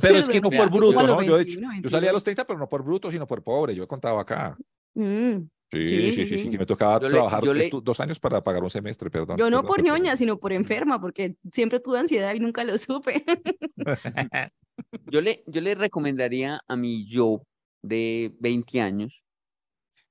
Pero 0.01 0.17
es 0.17 0.29
que 0.29 0.41
no 0.41 0.51
por 0.51 0.71
bruto, 0.71 0.95
como 0.95 1.07
¿no? 1.07 1.23
Yo, 1.23 1.37
de 1.37 1.43
hecho, 1.43 1.61
21, 1.61 1.83
yo 1.83 1.91
salía 1.91 2.11
a 2.11 2.13
22. 2.13 2.13
los 2.15 2.25
30, 2.25 2.45
pero 2.47 2.59
no 2.59 2.69
por 2.69 2.83
bruto, 2.85 3.11
sino 3.11 3.27
por 3.27 3.43
pobre. 3.43 3.75
Yo 3.75 3.85
he 3.85 3.87
contado 3.87 4.19
acá. 4.19 4.57
Mm, 4.95 5.49
Sí, 5.73 5.89
Sí, 5.89 6.13
sí, 6.13 6.27
sí, 6.27 6.39
sí, 6.39 6.49
que 6.51 6.59
me 6.59 6.65
tocaba 6.65 7.01
Yo 7.01 7.09
le- 7.09 7.11
trabajar 7.11 7.43
le- 7.43 7.69
estu- 7.69 7.83
dos 7.83 7.99
años 7.99 8.21
para 8.21 8.41
pagar 8.41 8.63
un 8.63 8.71
semestre, 8.71 9.11
perdón. 9.11 9.37
Yo 9.37 9.51
no 9.51 9.63
perdón, 9.63 9.67
por 9.67 9.83
ñoña, 9.83 10.15
sino 10.17 10.39
por 10.39 10.53
enferma, 10.53 11.01
porque 11.01 11.35
siempre 11.53 11.81
tuve 11.81 11.99
ansiedad 11.99 12.33
y 12.35 12.39
nunca 12.39 12.63
lo 12.63 12.79
supe. 12.79 13.25
Yo 15.11 15.21
le, 15.21 15.43
yo 15.47 15.61
le 15.61 15.75
recomendaría 15.75 16.61
a 16.69 16.77
mi 16.77 17.07
yo 17.09 17.43
de 17.87 18.35
20 18.41 18.81
años, 18.81 19.23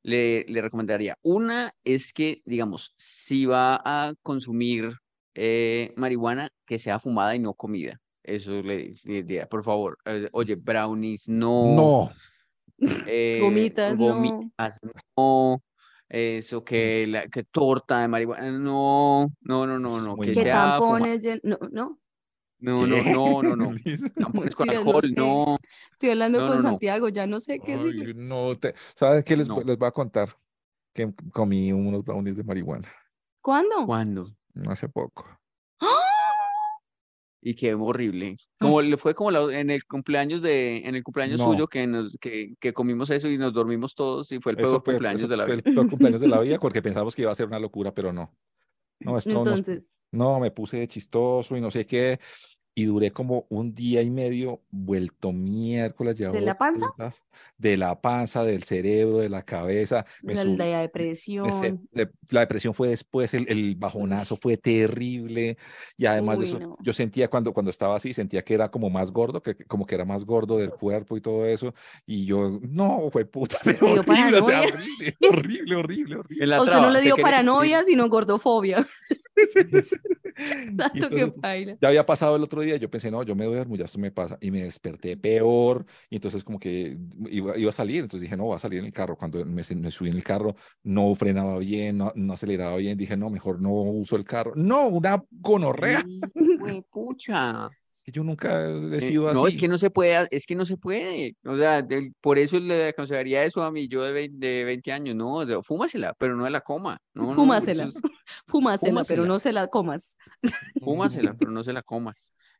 le, 0.03 0.45
le 0.47 0.61
recomendaría, 0.61 1.17
una 1.23 1.71
es 1.83 2.13
que, 2.13 2.41
digamos, 2.45 2.93
si 2.97 3.45
va 3.45 3.81
a 3.83 4.13
consumir 4.21 4.93
eh, 5.33 5.93
marihuana, 5.97 6.49
que 6.65 6.79
sea 6.79 6.99
fumada 6.99 7.35
y 7.35 7.39
no 7.39 7.53
comida. 7.53 7.99
Eso 8.23 8.61
le, 8.61 8.95
le 9.03 9.23
diría, 9.23 9.47
por 9.47 9.63
favor. 9.63 9.97
eh, 10.05 10.29
oye, 10.31 10.55
brownies, 10.55 11.27
no. 11.27 11.75
No, 11.75 12.11
eh, 13.07 13.39
Gomitas, 13.41 13.97
no. 13.97 14.05
gomitas, 14.05 14.79
no. 15.17 15.61
Eso 16.07 16.63
que, 16.63 17.07
la, 17.07 17.27
que 17.27 17.43
torta 17.43 18.01
de 18.01 18.07
marihuana, 18.07 18.51
no, 18.51 19.27
no, 19.41 19.67
no, 19.67 19.79
no, 19.79 20.01
no, 20.01 20.15
muy 20.15 20.27
que 20.27 20.33
Que 20.33 20.43
sea 20.43 20.51
tampones, 20.53 21.23
no, 21.43 21.57
no. 21.71 21.99
No, 22.65 22.87
no, 22.87 22.95
¿Qué? 23.03 23.11
no, 23.13 23.43
no, 23.43 23.55
no, 23.55 23.73
Liz. 23.73 24.03
tampones 24.15 24.55
con 24.55 24.67
no 24.67 24.73
alcohol, 24.73 25.01
sé. 25.01 25.11
no, 25.15 25.57
Estoy 25.93 26.09
hablando 26.09 26.41
No, 26.41 26.47
con 26.47 26.55
no, 26.57 26.61
no. 26.63 26.69
Santiago, 26.69 27.09
ya 27.09 27.27
no 27.27 27.39
sé 27.39 27.59
qué 27.59 27.77
decirle. 27.77 28.05
Ay, 28.07 28.13
no 28.15 28.57
te... 28.57 28.73
¿Sabes 28.95 29.23
qué 29.23 29.37
les, 29.37 29.47
No. 29.47 29.61
les 29.61 29.77
voy 29.77 29.87
a 29.87 29.91
contar? 29.91 30.35
Que 30.93 31.13
comí 31.33 31.71
unos 31.73 32.03
brownies 32.03 32.37
de 32.37 32.43
marihuana 32.43 32.91
¿Cuándo? 33.41 33.85
¿cuándo? 33.85 34.35
hace 34.67 34.87
poco. 34.89 35.25
¡Ah! 35.81 35.87
Y 37.41 37.53
qué 37.53 37.75
horrible. 37.75 38.37
Como 38.59 38.81
le 38.81 38.97
fue 38.97 39.13
como 39.13 39.29
la- 39.29 39.59
en 39.59 39.69
el 39.69 39.85
cumpleaños 39.85 40.41
de, 40.41 40.77
en 40.77 40.95
el 40.95 41.03
cumpleaños 41.03 41.39
No. 41.39 41.47
suyo 41.51 41.67
que 41.67 41.85
nos, 41.85 42.17
que, 42.19 42.55
que 42.59 42.73
comimos 42.73 43.09
eso 43.11 43.27
y 43.29 43.37
nos 43.37 43.53
dormimos 43.53 43.93
todos 43.93 44.31
y 44.31 44.39
fue 44.39 44.53
el 44.53 44.57
peor 44.57 44.81
fue, 44.83 44.93
cumpleaños 44.93 45.29
de 45.29 45.37
la 45.37 45.45
fue 45.45 45.57
vida. 45.57 45.63
el 45.69 45.73
peor 45.75 45.89
cumpleaños 45.89 46.21
de 46.21 46.27
la 46.27 46.39
vida 46.39 46.57
porque 46.61 46.81
pensamos 46.81 47.15
que 47.15 47.21
iba 47.21 47.31
a 47.31 47.35
ser 47.35 47.47
una 47.47 47.59
locura, 47.59 47.93
pero 47.93 48.11
no. 48.11 48.33
No, 48.99 49.17
esto 49.17 49.31
nos- 49.33 49.47
Entonces, 49.59 49.91
no, 50.11 50.39
me 50.39 50.49
puse 50.49 50.77
de 50.77 50.87
chistoso 50.87 51.55
y 51.57 51.61
no 51.61 51.69
sé 51.69 51.85
qué. 51.85 52.19
Y 52.77 52.83
duré 52.83 53.11
como 53.11 53.45
un 53.47 53.73
día 53.73 54.01
y 54.01 54.09
medio 54.09 54.59
vuelto 54.69 55.31
miércoles. 55.31 56.17
¿De 56.17 56.41
la 56.41 56.57
panza? 56.57 56.87
De 57.57 57.77
la 57.77 58.01
panza, 58.01 58.43
del 58.43 58.63
cerebro, 58.63 59.19
de 59.19 59.29
la 59.29 59.43
cabeza. 59.43 60.05
Me 60.21 60.33
la, 60.35 60.43
subí- 60.43 60.57
la 60.57 60.81
depresión. 60.81 61.49
se- 61.53 61.77
de- 61.93 62.09
la 62.31 62.41
depresión 62.41 62.73
fue 62.73 62.89
después, 62.89 63.33
el, 63.33 63.47
el 63.47 63.75
bajonazo 63.77 64.35
fue 64.35 64.57
terrible. 64.57 65.57
Y 65.97 66.05
además 66.05 66.37
de 66.37 66.43
Uy, 66.43 66.49
eso, 66.49 66.59
no. 66.59 66.77
yo 66.83 66.91
sentía 66.91 67.29
cuando, 67.29 67.53
cuando 67.53 67.69
estaba 67.69 67.95
así, 67.95 68.13
sentía 68.13 68.43
que 68.43 68.53
era 68.53 68.69
como 68.69 68.89
más 68.89 69.09
gordo, 69.11 69.41
que, 69.41 69.55
como 69.55 69.85
que 69.85 69.95
era 69.95 70.03
más 70.03 70.25
gordo 70.25 70.57
del 70.57 70.71
cuerpo 70.71 71.15
y 71.15 71.21
todo 71.21 71.45
eso. 71.45 71.73
Y 72.05 72.25
yo, 72.25 72.59
no, 72.61 73.09
fue 73.09 73.23
puta, 73.23 73.57
pero 73.63 73.93
horrible, 73.93 74.39
o 74.39 74.43
sea, 74.43 74.59
horrible, 74.63 75.15
horrible, 75.29 75.75
horrible, 75.77 76.15
horrible. 76.17 76.43
En 76.43 76.49
la 76.49 76.57
A 76.57 76.61
usted 76.61 76.73
no 76.81 76.91
le 76.91 76.99
dio 77.01 77.15
quería- 77.15 77.31
paranoia, 77.31 77.83
sino 77.85 78.09
gordofobia. 78.09 78.85
Tanto 80.77 81.09
que 81.09 81.25
baila. 81.37 81.77
Ya 81.81 81.87
había 81.87 82.05
pasado 82.05 82.35
el 82.35 82.43
otro 82.43 82.61
día, 82.61 82.64
yo 82.77 82.89
pensé, 82.89 83.11
no, 83.11 83.23
yo 83.23 83.35
me 83.35 83.45
duermo, 83.45 83.75
ya 83.75 83.85
esto 83.85 83.99
me 83.99 84.11
pasa, 84.11 84.37
y 84.41 84.51
me 84.51 84.63
desperté 84.63 85.15
peor, 85.17 85.85
y 86.09 86.15
entonces 86.15 86.43
como 86.43 86.59
que 86.59 86.97
iba, 87.29 87.57
iba 87.57 87.69
a 87.69 87.73
salir, 87.73 88.03
entonces 88.03 88.21
dije, 88.21 88.35
no, 88.35 88.45
voy 88.45 88.55
a 88.55 88.59
salir 88.59 88.79
en 88.79 88.85
el 88.85 88.93
carro, 88.93 89.15
cuando 89.17 89.43
me, 89.45 89.63
subí 89.63 90.09
en 90.09 90.15
el 90.15 90.23
carro, 90.23 90.55
no 90.83 91.13
frenaba 91.15 91.57
bien, 91.59 91.97
no, 91.97 92.11
no 92.15 92.33
aceleraba 92.33 92.77
bien, 92.77 92.97
dije, 92.97 93.15
no, 93.15 93.29
mejor 93.29 93.61
no 93.61 93.71
uso 93.71 94.15
el 94.15 94.23
carro, 94.25 94.53
no, 94.55 94.87
una 94.87 95.23
gonorrea, 95.31 96.03
pucha. 96.89 97.69
yo 98.07 98.23
nunca 98.23 98.69
he 98.69 98.97
Eh, 98.97 99.01
sido 99.01 99.33
no, 99.33 99.45
así. 99.45 99.55
es 99.55 99.59
que 99.59 99.67
no 99.67 99.77
se 99.79 99.89
puede, 99.89 100.27
es 100.29 100.45
que 100.45 100.55
no 100.55 100.63
se 100.65 100.77
puede. 100.77 101.35
O 101.43 101.57
sea, 101.57 101.85
por 102.21 102.37
eso 102.37 102.59
le 102.59 102.89
aconsejaría 102.89 103.43
eso 103.43 103.63
a 103.63 103.71
mi 103.71 103.87
yo 103.87 104.03
de 104.03 104.11
20, 104.11 104.45
de 104.45 104.63
20 104.63 104.91
años. 104.91 105.15
No, 105.15 105.43
de- 105.43 105.61
fúmasela, 105.63 106.13
pero 106.19 106.35
no 106.35 106.47
la 106.47 106.61
coma. 106.61 106.99
No, 107.15 107.23
no, 107.27 107.33
Fúmasela. 107.33 107.85
eso 107.85 107.97
es- 107.97 108.03
Fúmasela, 108.47 109.03
pero 109.07 109.25
no 109.25 109.39
se 109.39 109.51
la 109.51 109.67
comas. 109.67 110.15
fúmasela, 110.79 111.33
pero 111.33 111.49
no 111.51 111.63
se 111.63 111.73
la 111.73 111.81
comas. 111.81 112.15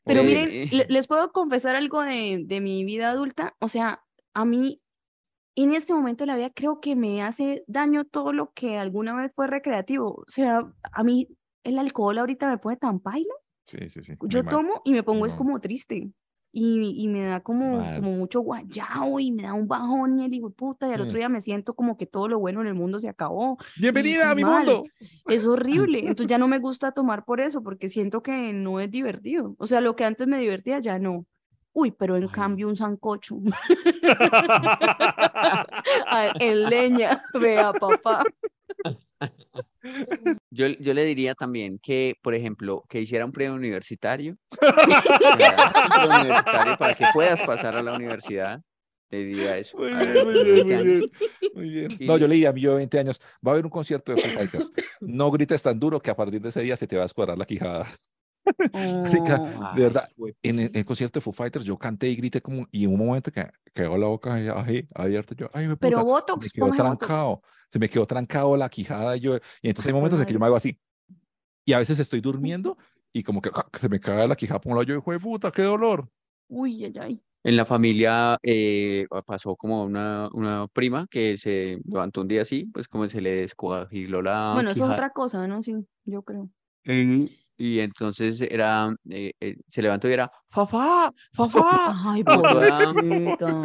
Pero 0.06 0.20
Eh, 0.22 0.24
miren, 0.24 0.48
eh, 0.50 0.68
le- 0.70 0.86
les 0.88 1.06
puedo 1.08 1.32
confesar 1.32 1.76
algo 1.76 2.00
de, 2.02 2.42
de 2.46 2.60
mi 2.60 2.84
vida 2.84 3.10
adulta. 3.10 3.54
O 3.60 3.68
sea, 3.68 4.02
a 4.34 4.44
mí, 4.44 4.80
en 5.56 5.74
este 5.74 5.92
momento 5.94 6.22
de 6.22 6.28
la 6.28 6.36
vida, 6.36 6.50
creo 6.50 6.80
que 6.80 6.94
me 6.96 7.22
hace 7.22 7.64
daño 7.66 8.04
todo 8.04 8.32
lo 8.32 8.52
que 8.52 8.78
alguna 8.78 9.14
vez 9.16 9.32
fue 9.34 9.46
recreativo. 9.48 10.22
O 10.26 10.30
sea, 10.30 10.72
a 10.92 11.02
mí 11.02 11.28
el 11.64 11.78
alcohol 11.78 12.18
ahorita 12.18 12.48
me 12.48 12.58
pone 12.58 12.76
tan 12.76 13.00
paila. 13.00 13.34
Sí, 13.64 13.88
sí, 13.88 14.02
sí. 14.02 14.14
Yo 14.28 14.44
mal. 14.44 14.50
tomo 14.50 14.80
y 14.84 14.92
me 14.92 15.02
pongo 15.02 15.26
es 15.26 15.34
como 15.34 15.60
triste. 15.60 16.12
Y, 16.58 16.94
y 17.04 17.08
me 17.08 17.22
da 17.22 17.40
como, 17.40 17.80
mucho 18.00 18.40
guayao 18.40 19.20
y 19.20 19.30
me 19.30 19.42
da 19.42 19.52
un 19.52 19.68
bajón 19.68 20.18
y 20.18 20.24
el 20.24 20.32
hijo 20.32 20.48
puta. 20.48 20.88
Y 20.88 20.92
al 20.94 21.02
otro 21.02 21.16
Mm. 21.16 21.18
día 21.18 21.28
me 21.28 21.42
siento 21.42 21.74
como 21.74 21.98
que 21.98 22.06
todo 22.06 22.28
lo 22.28 22.38
bueno 22.38 22.62
en 22.62 22.66
el 22.66 22.72
mundo 22.72 22.98
se 22.98 23.10
acabó. 23.10 23.58
Bienvenida 23.78 24.30
a 24.30 24.34
mi 24.34 24.42
mal. 24.42 24.64
mundo. 24.64 24.84
Es 25.26 25.46
horrible. 25.92 25.98
Entonces 26.00 26.28
ya 26.28 26.38
no 26.38 26.48
me 26.48 26.58
gusta 26.58 26.92
tomar 26.92 27.26
por 27.26 27.42
eso, 27.42 27.62
porque 27.62 27.90
siento 27.90 28.22
que 28.22 28.54
no 28.54 28.80
es 28.80 28.90
divertido. 28.90 29.54
O 29.58 29.66
sea, 29.66 29.82
lo 29.82 29.96
que 29.96 30.04
antes 30.06 30.26
me 30.26 30.38
divertía 30.38 30.78
ya 30.78 30.98
no. 30.98 31.26
Uy, 31.74 31.90
pero 31.90 32.16
en 32.16 32.22
Ay. 32.22 32.28
cambio 32.30 32.68
un 32.68 32.76
sancocho. 32.76 33.36
Ay, 36.06 36.30
en 36.40 36.70
leña, 36.70 37.20
vea 37.38 37.74
papá. 37.74 38.22
Yo, 40.50 40.68
yo 40.68 40.94
le 40.94 41.04
diría 41.04 41.34
también 41.34 41.78
que, 41.82 42.14
por 42.22 42.34
ejemplo, 42.34 42.84
que 42.88 43.00
hiciera 43.00 43.24
un 43.24 43.32
premio 43.32 43.54
universitario, 43.54 44.36
que 45.38 45.44
haga 45.44 45.72
un 45.84 45.90
premio 45.90 46.20
universitario 46.20 46.78
para 46.78 46.94
que 46.94 47.04
puedas 47.12 47.42
pasar 47.42 47.76
a 47.76 47.82
la 47.82 47.94
universidad. 47.94 48.60
Le 49.10 49.24
diría 49.24 49.58
eso. 49.58 49.76
Muy 49.76 49.88
bien, 49.88 50.14
los 50.14 50.24
muy 50.24 50.44
bien, 50.44 50.66
20 50.66 50.76
muy 50.76 50.86
bien, 50.86 51.10
muy 51.54 51.70
bien. 51.70 51.96
No, 52.00 52.18
yo 52.18 52.26
leí 52.26 52.44
a 52.44 52.52
mí 52.52 52.60
yo 52.60 52.70
de 52.72 52.78
20 52.78 52.98
años, 52.98 53.20
va 53.46 53.50
a 53.50 53.54
haber 53.54 53.64
un 53.64 53.70
concierto 53.70 54.12
de 54.12 54.20
Foo 54.20 54.30
Fighters. 54.30 54.72
No 55.00 55.30
grites 55.30 55.62
tan 55.62 55.78
duro 55.78 56.00
que 56.00 56.10
a 56.10 56.16
partir 56.16 56.40
de 56.40 56.48
ese 56.48 56.62
día 56.62 56.76
se 56.76 56.86
te 56.86 56.96
va 56.96 57.02
a 57.02 57.04
descuadrar 57.04 57.38
la 57.38 57.44
quijada. 57.44 57.86
Marica, 59.02 59.42
Oh. 59.58 59.68
de 59.70 59.82
verdad, 59.82 60.08
Ay, 60.18 60.34
en 60.42 60.58
el, 60.60 60.66
en 60.66 60.76
el 60.76 60.84
concierto 60.84 61.18
de 61.18 61.22
Foo 61.22 61.32
Fighters 61.32 61.64
yo 61.64 61.78
canté 61.78 62.08
y 62.10 62.16
grité 62.16 62.40
como, 62.40 62.66
y 62.70 62.84
en 62.84 62.92
un 62.92 62.98
momento 63.06 63.30
que 63.32 63.46
quedó 63.74 63.96
la 63.98 64.06
boca 64.06 64.34
ahí, 64.34 64.48
ahí, 64.54 64.88
abierta, 64.94 65.34
yo, 65.36 65.48
ay, 65.52 65.66
me 65.68 65.76
Pero 65.76 65.98
puta, 66.04 66.10
se 66.40 66.40
me 66.40 66.50
Botox, 66.50 66.52
quedó 66.52 66.66
ponga 66.70 66.82
Botox. 66.84 66.98
trancado, 66.98 67.42
se 67.70 67.78
me 67.78 67.88
quedó 67.88 68.06
trancado 68.06 68.56
la 68.56 68.68
quijada 68.68 69.16
y 69.16 69.20
yo, 69.20 69.36
y 69.62 69.68
entonces 69.68 69.86
hay 69.86 69.94
momentos 69.94 70.20
en 70.20 70.26
que 70.26 70.32
yo 70.34 70.38
me 70.40 70.46
hago 70.46 70.56
así, 70.56 70.78
y 71.64 71.72
a 71.72 71.78
veces 71.78 71.98
estoy 71.98 72.20
durmiendo 72.20 72.76
y 73.12 73.22
como 73.22 73.40
que 73.42 73.50
se 73.78 73.88
me 73.88 74.00
cae 74.00 74.28
la 74.28 74.36
quijada 74.36 74.60
por 74.60 74.72
un 74.72 74.76
lado, 74.78 74.84
yo, 74.84 74.96
hijo 74.96 75.12
de 75.12 75.20
puta, 75.20 75.50
qué 75.52 75.62
dolor. 75.62 76.08
Uy, 76.48 76.84
ay, 76.84 76.94
ay. 77.00 77.22
En 77.44 77.56
la 77.56 77.64
familia 77.64 78.38
eh, 78.42 79.06
pasó 79.24 79.54
como 79.56 79.84
una, 79.84 80.28
una 80.32 80.66
prima 80.68 81.06
que 81.08 81.38
se 81.38 81.78
levantó 81.84 82.20
un 82.22 82.28
día 82.28 82.42
así, 82.42 82.64
pues 82.72 82.88
como 82.88 83.06
se 83.06 83.20
le 83.20 83.36
descoagiló 83.36 84.20
la 84.20 84.50
Bueno, 84.54 84.70
eso 84.70 84.70
es 84.70 84.74
quijada. 84.78 84.94
otra 84.94 85.10
cosa, 85.10 85.46
¿no? 85.46 85.62
Sí, 85.62 85.74
yo 86.04 86.22
creo. 86.22 86.50
Y 87.56 87.80
entonces 87.80 88.40
era, 88.40 88.94
eh, 89.10 89.32
eh, 89.40 89.56
se 89.68 89.82
levantó 89.82 90.08
y 90.08 90.12
era, 90.12 90.30
¡Fafá! 90.48 91.12
¡Fafá! 91.32 91.60
Ay, 92.12 92.22
pobrecita. 92.24 93.62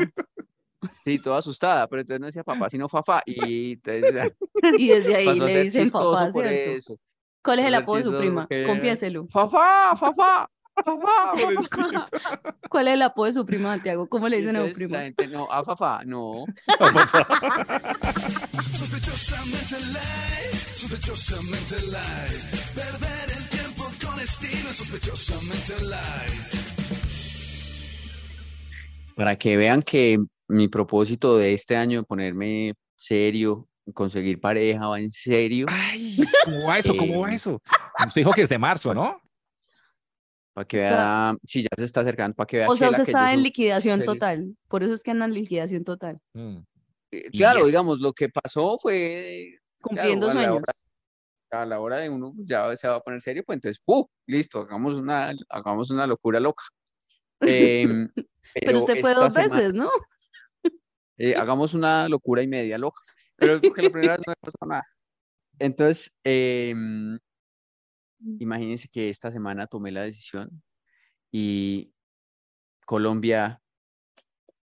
Sí, 1.04 1.20
toda 1.20 1.38
asustada, 1.40 1.88
pero 1.88 2.02
entonces 2.02 2.20
no 2.20 2.26
decía 2.28 2.44
papá, 2.44 2.70
sino 2.70 2.88
Fafá. 2.90 3.22
Y 3.26 3.74
entonces 3.74 4.32
Y 4.78 4.88
desde 4.90 5.16
ahí 5.16 5.40
le 5.40 5.64
dicen 5.64 5.92
papá, 5.92 6.32
¿cierto? 6.32 6.50
eso. 6.50 6.96
¿Cuál 7.44 7.60
es 7.60 7.66
el 7.66 7.76
apodo 7.76 7.98
de 7.98 8.04
su 8.04 8.18
prima? 8.18 8.42
porque- 8.42 8.64
Confiéselo. 8.64 9.28
¡Fafá! 9.28 9.96
¡Fafá! 9.96 10.50
¡Fafá! 10.74 11.34
¿Cuál 12.70 12.88
es 12.88 12.94
el 12.94 13.02
apodo 13.02 13.26
de 13.26 13.32
su 13.34 13.46
prima, 13.46 13.74
Santiago? 13.76 14.08
¿Cómo 14.08 14.30
le 14.30 14.38
dicen 14.38 14.56
a 14.56 14.68
su 14.68 14.74
prima? 14.74 14.98
la 14.98 15.04
gente, 15.04 15.28
no, 15.28 15.52
a 15.52 15.64
Fafá, 15.64 16.02
no. 16.06 16.46
Sospechosamente 18.62 19.76
light, 19.92 20.54
sospechosamente 20.74 21.76
light. 21.88 22.76
Perder 22.76 23.31
es 24.24 24.78
sospechosamente 24.78 25.84
light. 25.84 26.54
Para 29.16 29.36
que 29.38 29.58
vean 29.58 29.82
que 29.82 30.20
mi 30.48 30.68
propósito 30.68 31.38
de 31.38 31.54
este 31.54 31.76
año 31.76 32.02
de 32.02 32.06
ponerme 32.06 32.74
serio, 32.96 33.68
conseguir 33.94 34.40
pareja 34.40 34.88
va 34.88 35.00
en 35.00 35.10
serio, 35.10 35.66
Ay, 35.70 36.18
¿cómo 36.46 36.68
va 36.68 36.78
eso? 36.80 36.96
¿Cómo 36.96 37.22
va 37.22 37.32
Eh, 37.32 37.36
eso? 37.36 37.62
Usted 38.06 38.22
dijo 38.22 38.32
que 38.32 38.44
es 38.44 38.50
de 38.50 38.58
marzo, 38.58 38.94
¿no? 38.94 39.20
para 40.54 40.68
que 40.68 40.78
vea, 40.78 41.36
si 41.46 41.64
ya 41.64 41.70
se 41.78 41.86
está 41.86 42.02
acercando, 42.02 42.36
para 42.36 42.46
que 42.46 42.58
vea 42.58 42.70
O 42.70 42.76
sea, 42.76 42.90
usted 42.90 43.04
está 43.04 43.32
en 43.32 43.38
soy 43.38 43.44
liquidación 43.46 44.04
total. 44.04 44.56
Por 44.68 44.84
eso 44.84 44.94
es 44.94 45.02
que 45.02 45.12
anda 45.12 45.26
en 45.26 45.34
liquidación 45.34 45.84
total. 45.84 46.18
Mm. 46.34 46.58
Eh, 47.12 47.30
Y 47.32 47.38
Claro, 47.38 47.60
yes. 47.60 47.68
digamos, 47.68 48.00
lo 48.00 48.14
que 48.14 48.28
pasó 48.30 48.78
fue, 48.78 49.60
Cumpliendo 49.80 50.28
claro, 50.28 50.42
sueños. 50.42 50.64
hora, 50.64 50.74
a 51.52 51.66
la 51.66 51.80
hora 51.80 51.98
de 51.98 52.10
uno 52.10 52.34
pues, 52.34 52.48
ya 52.48 52.76
se 52.76 52.88
va 52.88 52.96
a 52.96 53.02
poner 53.02 53.22
serio, 53.22 53.44
pues 53.46 53.58
entonces, 53.58 53.82
¡pum! 53.84 54.06
Listo, 54.26 54.60
hagamos 54.62 54.96
una, 54.96 55.34
hagamos 55.50 55.92
una 55.92 56.08
locura 56.08 56.40
loca. 56.40 56.64
Em, 57.42 58.10
Pero 58.54 58.80
usted 58.80 59.00
fue 59.00 59.14
dos 59.14 59.34
semana, 59.34 59.56
veces, 59.56 59.74
¿no? 59.74 59.90
eh, 61.18 61.36
hagamos 61.36 61.74
una 61.74 62.08
locura 62.10 62.42
y 62.42 62.48
media 62.48 62.78
loca. 62.78 63.02
Pero 63.36 63.60
porque 63.62 63.82
la 63.82 63.90
primera 63.90 64.18
vez 64.18 64.24
no 64.26 64.32
me 64.32 64.36
pasó 64.42 64.58
nada. 64.66 64.86
Entonces, 65.60 66.14
em, 66.24 67.18
imagínense 68.40 68.88
que 68.88 69.10
esta 69.10 69.32
semana 69.32 69.68
tomé 69.68 69.92
la 69.92 70.02
decisión 70.02 70.62
y 71.32 71.94
Colombia 72.86 73.62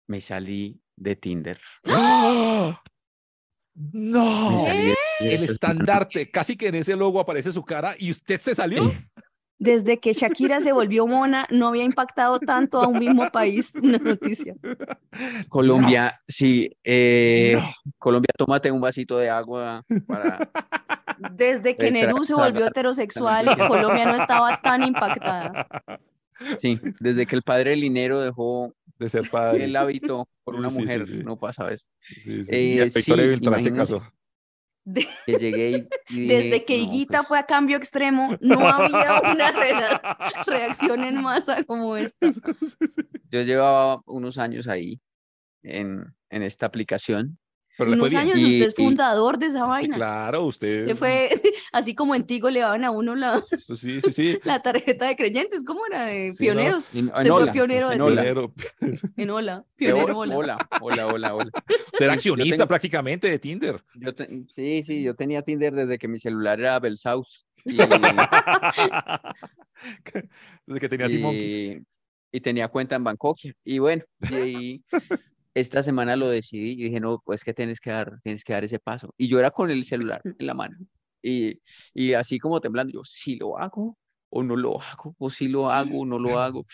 me 0.06 0.20
salí 0.20 0.80
de 0.96 1.16
Tinder. 1.16 1.60
¡Ah! 1.84 2.82
Me 3.74 3.90
No, 3.92 4.58
salí 4.60 4.86
de 4.86 4.96
el 5.20 5.44
estandarte, 5.44 6.30
casi 6.30 6.56
que 6.56 6.68
en 6.68 6.76
ese 6.76 6.96
logo 6.96 7.20
aparece 7.20 7.52
su 7.52 7.62
cara 7.64 7.94
y 7.98 8.10
usted 8.10 8.40
se 8.40 8.54
salió. 8.54 8.92
Desde 9.56 9.98
que 9.98 10.12
Shakira 10.12 10.60
se 10.60 10.72
volvió 10.72 11.06
mona, 11.06 11.46
no 11.50 11.68
había 11.68 11.84
impactado 11.84 12.40
tanto 12.40 12.80
a 12.80 12.88
un 12.88 12.98
mismo 12.98 13.30
país 13.30 13.72
una 13.80 13.98
noticia. 13.98 14.54
Colombia, 15.48 16.20
sí, 16.26 16.70
eh, 16.82 17.52
No. 17.54 17.92
Colombia, 17.98 18.30
tómate 18.36 18.70
un 18.70 18.80
vasito 18.80 19.16
de 19.18 19.30
agua 19.30 19.84
para... 20.06 20.50
Desde 21.32 21.76
que 21.76 21.90
Nerú 21.92 22.24
se 22.24 22.34
volvió 22.34 22.66
heterosexual, 22.66 23.46
Colombia 23.68 24.04
no 24.06 24.16
estaba 24.20 24.60
tan 24.60 24.82
impactada. 24.82 25.68
Sí, 26.60 26.78
desde 26.98 27.24
que 27.24 27.36
el 27.36 27.42
padre 27.42 27.76
Linero 27.76 28.20
dejó 28.20 28.74
De 28.98 29.08
ser 29.08 29.30
padre. 29.30 29.64
el 29.64 29.76
hábito 29.76 30.28
por 30.42 30.56
una 30.56 30.68
sí, 30.68 30.80
mujer, 30.80 31.06
sí. 31.06 31.22
no 31.24 31.38
pasa 31.38 31.70
eso. 31.70 31.86
Sí, 32.00 32.20
sí. 32.20 32.42
Eh, 32.48 32.62
Y 32.62 32.80
a 32.80 32.84
Victoria 32.84 33.24
sí, 33.24 33.28
Beltrán 33.30 33.60
se 33.60 33.72
casó. 33.72 34.02
De- 34.84 35.08
Que 35.26 35.34
llegué 35.38 35.88
y, 36.10 36.14
y 36.24 36.26
desde 36.26 36.64
que 36.64 36.76
"No, 36.76 36.82
Higuita 36.84 37.18
pues, 37.18 37.28
fue 37.28 37.38
a 37.38 37.46
cambio 37.46 37.76
extremo, 37.76 38.36
no 38.40 38.68
había 38.68 39.20
una 39.32 39.50
reacción 40.46 41.04
en 41.04 41.22
masa 41.22 41.64
como 41.64 41.96
esta. 41.96 42.30
yo 43.30 43.42
llevaba 43.42 44.02
unos 44.06 44.36
años 44.38 44.68
ahí 44.68 45.00
en, 45.62 46.04
en 46.30 46.42
esta 46.42 46.66
aplicación. 46.66 47.38
Fue 47.76 47.86
Unos 47.88 48.14
años 48.14 48.38
Y- 48.38 48.44
usted 48.44 48.66
es 48.68 48.78
y- 48.78 48.82
fundador 48.84 49.36
de 49.38 49.46
esa 49.46 49.60
Sí, 49.60 49.66
vaina. 49.68 49.96
claro, 49.96 50.44
usted. 50.44 50.86
Que 50.86 50.94
fue 50.94 51.28
así 51.72 51.94
como 51.94 52.14
en 52.14 52.24
Tigo 52.24 52.48
le 52.48 52.60
daban 52.60 52.84
a 52.84 52.90
uno 52.92 53.14
la, 53.16 53.42
Sí, 53.76 54.00
sí, 54.00 54.12
sí. 54.12 54.38
la 54.44 54.62
tarjeta 54.62 55.06
de 55.06 55.16
creyentes, 55.16 55.64
¿cómo 55.64 55.80
era? 55.86 56.04
De 56.06 56.32
Sí, 56.32 56.46
no. 56.46 56.52
pioneros. 56.54 56.90
En, 56.94 57.06
Usted 57.08 57.20
en 57.22 57.26
fue 57.26 57.42
Hola, 57.42 57.52
pionero 57.52 57.88
de 57.88 57.94
en 57.96 58.00
Hola. 58.00 58.22
Pionero. 58.22 58.54
En 59.16 59.30
hola, 59.30 59.56
De 59.58 59.64
pionero 59.76 60.18
hola, 60.18 60.36
hola. 60.36 60.56
hola, 60.80 61.06
hola, 61.06 61.06
hola, 61.06 61.34
hola. 61.34 61.50
Usted 61.68 62.04
era 62.04 62.12
accionista 62.14 62.56
tengo- 62.58 62.68
prácticamente 62.68 63.28
de 63.28 63.38
Tinder. 63.40 63.82
Yo 63.96 64.14
te- 64.14 64.44
sí, 64.48 64.82
sí, 64.84 65.02
yo 65.02 65.14
tenía 65.16 65.42
Tinder 65.42 65.74
desde 65.74 65.98
que 65.98 66.06
mi 66.08 66.18
celular 66.20 66.60
era 66.60 66.78
Belsaus. 66.78 67.46
Y, 67.64 67.76
Desde 70.66 70.80
que 70.80 70.88
tenía 70.88 71.06
y, 71.08 71.82
y 72.32 72.40
tenía 72.40 72.68
cuenta 72.68 72.94
en 72.96 73.04
Bangkok. 73.04 73.38
Y 73.64 73.78
bueno, 73.78 74.04
y 74.30 74.34
ahí 74.34 74.84
esta 75.54 75.82
semana 75.82 76.16
lo 76.16 76.28
decidí 76.28 76.72
y 76.72 76.84
dije, 76.84 77.00
no, 77.00 77.22
pues 77.24 77.44
que 77.44 77.54
tienes 77.54 77.80
que 77.80 77.90
dar, 77.90 78.20
tienes 78.22 78.44
que 78.44 78.52
dar 78.52 78.64
ese 78.64 78.78
paso. 78.78 79.14
Y 79.16 79.28
yo 79.28 79.38
era 79.38 79.50
con 79.50 79.70
el 79.70 79.84
celular 79.84 80.20
en 80.24 80.46
la 80.46 80.54
mano. 80.54 80.76
Y, 81.22 81.60
y 81.94 82.12
así 82.14 82.38
como 82.38 82.60
temblando, 82.60 82.92
yo, 82.92 83.00
si 83.04 83.36
lo 83.36 83.58
hago 83.58 83.96
o 84.30 84.42
no 84.42 84.56
lo 84.56 84.80
hago, 84.82 85.14
o 85.18 85.30
si 85.30 85.48
lo 85.48 85.70
hago 85.70 86.00
o 86.00 86.04
no 86.06 86.18
lo 86.18 86.38
hago. 86.38 86.66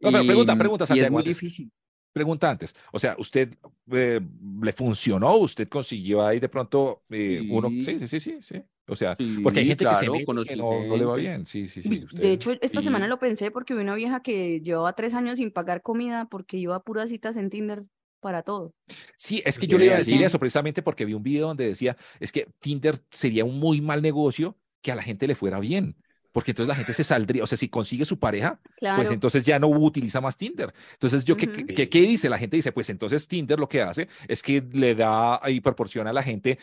No, 0.00 0.12
pero 0.12 0.22
Y- 0.22 0.26
pregunta, 0.26 0.56
pregunta, 0.58 0.82
y 0.82 0.84
es 0.84 0.88
Santiago, 0.88 1.12
muy 1.12 1.20
antes. 1.20 1.36
difícil. 1.40 1.72
Pregunta 2.12 2.50
antes. 2.50 2.74
O 2.92 2.98
sea, 2.98 3.14
¿usted 3.18 3.54
eh, 3.92 4.20
le 4.62 4.72
funcionó? 4.72 5.36
¿Usted 5.36 5.68
consiguió 5.68 6.24
ahí 6.24 6.40
de 6.40 6.48
pronto 6.48 7.02
eh, 7.10 7.46
uno? 7.50 7.68
Sí, 7.68 7.82
Sí. 7.82 7.98
sí, 8.00 8.08
sí, 8.08 8.20
sí, 8.20 8.36
sí. 8.40 8.62
O 8.88 8.94
sea, 8.96 9.16
porque 9.42 9.58
hay 9.60 9.64
Sí, 9.64 9.70
gente 9.70 9.84
que 9.84 9.94
se 9.96 10.10
mete 10.10 10.24
que 10.46 10.56
no, 10.56 10.84
no 10.86 10.96
le 10.96 11.04
va 11.04 11.16
bien. 11.16 11.44
Sí, 11.44 11.66
sí, 11.68 11.82
sí. 11.82 12.04
Usted- 12.04 12.20
De 12.22 12.32
hecho, 12.32 12.52
esta 12.60 12.80
semana 12.80 13.08
lo 13.08 13.18
pensé 13.18 13.50
porque 13.50 13.74
vi 13.74 13.80
una 13.80 13.96
vieja 13.96 14.20
que 14.22 14.60
llevaba 14.60 14.94
tres 14.94 15.12
años 15.14 15.36
sin 15.38 15.50
pagar 15.50 15.82
comida 15.82 16.26
porque 16.30 16.56
iba 16.56 16.76
a 16.76 16.80
puras 16.80 17.10
citas 17.10 17.36
en 17.36 17.50
Tinder 17.50 17.82
para 18.20 18.42
todo. 18.42 18.74
Sí, 19.16 19.42
es 19.44 19.58
que 19.58 19.66
yo 19.66 19.78
le 19.78 19.86
iba 19.86 19.94
a 19.94 19.98
decir 19.98 20.22
eso 20.22 20.38
precisamente 20.38 20.82
porque 20.82 21.04
vi 21.04 21.14
un 21.14 21.22
video 21.22 21.48
donde 21.48 21.66
decía, 21.66 21.96
es 22.20 22.32
que 22.32 22.48
Tinder 22.60 22.98
sería 23.10 23.44
un 23.44 23.58
muy 23.58 23.80
mal 23.80 24.02
negocio 24.02 24.56
que 24.82 24.92
a 24.92 24.94
la 24.94 25.02
gente 25.02 25.26
le 25.26 25.34
fuera 25.34 25.58
bien, 25.60 25.96
porque 26.32 26.50
entonces 26.50 26.68
la 26.68 26.74
gente 26.76 26.92
se 26.92 27.02
saldría, 27.02 27.42
o 27.42 27.46
sea, 27.46 27.56
si 27.56 27.68
consigue 27.68 28.04
su 28.04 28.18
pareja, 28.18 28.60
Claro. 28.76 28.96
pues 28.96 29.10
entonces 29.10 29.44
ya 29.44 29.58
no 29.58 29.68
utiliza 29.68 30.20
más 30.20 30.36
Tinder. 30.36 30.72
Entonces, 30.92 31.24
yo, 31.24 31.36
¿qué, 31.36 31.46
Ujú. 31.46 31.56
qué- 31.66 31.74
qué, 31.74 31.88
qué 31.88 32.00
dice? 32.02 32.28
La 32.28 32.38
gente 32.38 32.56
dice, 32.56 32.72
pues 32.72 32.90
entonces 32.90 33.26
Tinder 33.26 33.58
lo 33.58 33.68
que 33.68 33.80
hace 33.80 34.08
es 34.28 34.42
que 34.42 34.62
le 34.72 34.94
da 34.94 35.40
y 35.48 35.60
proporciona 35.60 36.10
a 36.10 36.12
la 36.12 36.22
gente 36.22 36.58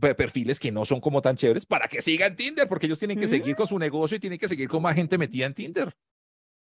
pe- 0.00 0.14
perfiles 0.14 0.58
que 0.58 0.72
no 0.72 0.84
son 0.84 1.00
como 1.00 1.22
tan 1.22 1.36
chéveres 1.36 1.64
para 1.64 1.86
que 1.88 2.02
sigan 2.02 2.34
Tinder, 2.36 2.68
porque 2.68 2.86
ellos 2.86 2.98
tienen 2.98 3.18
que 3.18 3.28
seguir 3.28 3.54
con 3.56 3.66
su 3.66 3.78
negocio 3.78 4.16
y 4.16 4.20
tienen 4.20 4.38
que 4.38 4.48
seguir 4.48 4.68
con 4.68 4.82
más 4.82 4.94
gente 4.96 5.16
metida 5.16 5.46
en 5.46 5.54
Tinder. 5.54 5.94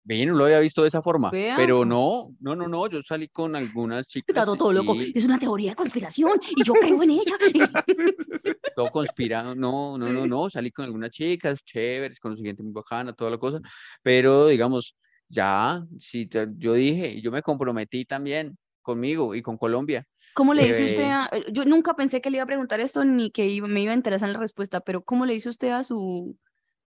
Ve, 0.03 0.25
no 0.25 0.33
lo 0.33 0.45
había 0.45 0.59
visto 0.59 0.81
de 0.81 0.87
esa 0.87 1.01
forma, 1.01 1.29
pero 1.55 1.85
no, 1.85 2.35
no, 2.39 2.55
no, 2.55 2.67
no, 2.67 2.87
yo 2.87 3.01
salí 3.03 3.27
con 3.27 3.55
algunas 3.55 4.07
chicas. 4.07 4.29
Está 4.29 4.45
todo, 4.45 4.55
todo 4.57 4.73
loco. 4.73 4.95
y 4.95 5.11
Es 5.15 5.25
una 5.25 5.37
teoría 5.37 5.71
de 5.71 5.75
conspiración 5.75 6.31
y 6.55 6.63
yo 6.63 6.73
creo 6.73 7.03
en 7.03 7.11
ella. 7.11 7.35
todo 8.75 8.91
conspirado, 8.91 9.55
no, 9.55 9.97
no, 9.97 10.11
no, 10.11 10.25
no, 10.25 10.49
salí 10.49 10.71
con 10.71 10.85
algunas 10.85 11.11
chicas 11.11 11.59
chéveres, 11.63 12.19
con 12.19 12.35
su 12.35 12.43
gente 12.43 12.63
muy 12.63 12.71
bacana, 12.71 13.13
toda 13.13 13.31
la 13.31 13.37
cosa, 13.37 13.59
pero 14.01 14.47
digamos, 14.47 14.95
ya, 15.27 15.83
si 15.99 16.27
yo 16.57 16.73
dije, 16.73 17.09
y 17.11 17.21
yo 17.21 17.31
me 17.31 17.41
comprometí 17.41 18.05
también 18.05 18.57
conmigo 18.81 19.35
y 19.35 19.41
con 19.41 19.57
Colombia. 19.57 20.05
¿Cómo 20.33 20.53
le 20.53 20.65
dice 20.65 20.83
Eh, 20.83 20.85
usted 20.85 21.03
a.? 21.03 21.29
eh, 21.33 21.45
Yo 21.51 21.65
nunca 21.65 21.95
pensé 21.95 22.21
que 22.21 22.29
le 22.31 22.37
iba 22.37 22.43
a 22.43 22.47
preguntar 22.47 22.79
esto 22.79 23.03
ni 23.03 23.29
que 23.29 23.45
iba- 23.45 23.67
me 23.67 23.81
iba 23.81 23.91
a 23.91 23.95
interesar 23.95 24.29
la 24.29 24.39
respuesta, 24.39 24.79
pero 24.79 25.03
¿cómo 25.03 25.25
le 25.25 25.33
dice 25.33 25.49
usted 25.49 25.69
a 25.71 25.83
su 25.83 26.37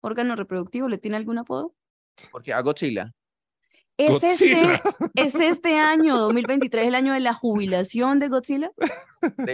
órgano 0.00 0.36
reproductivo? 0.36 0.88
¿Le 0.88 0.98
tiene 0.98 1.16
algún 1.16 1.38
apodo? 1.38 1.74
Porque 2.30 2.52
a 2.52 2.60
Godzilla. 2.60 3.12
¿Es 3.96 4.22
este, 4.22 4.54
Godzilla. 4.54 4.82
¿Es 5.14 5.34
este 5.34 5.76
año, 5.78 6.16
2023, 6.16 6.86
el 6.86 6.94
año 6.94 7.12
de 7.12 7.20
la 7.20 7.34
jubilación 7.34 8.18
de 8.20 8.28
Godzilla? 8.28 8.70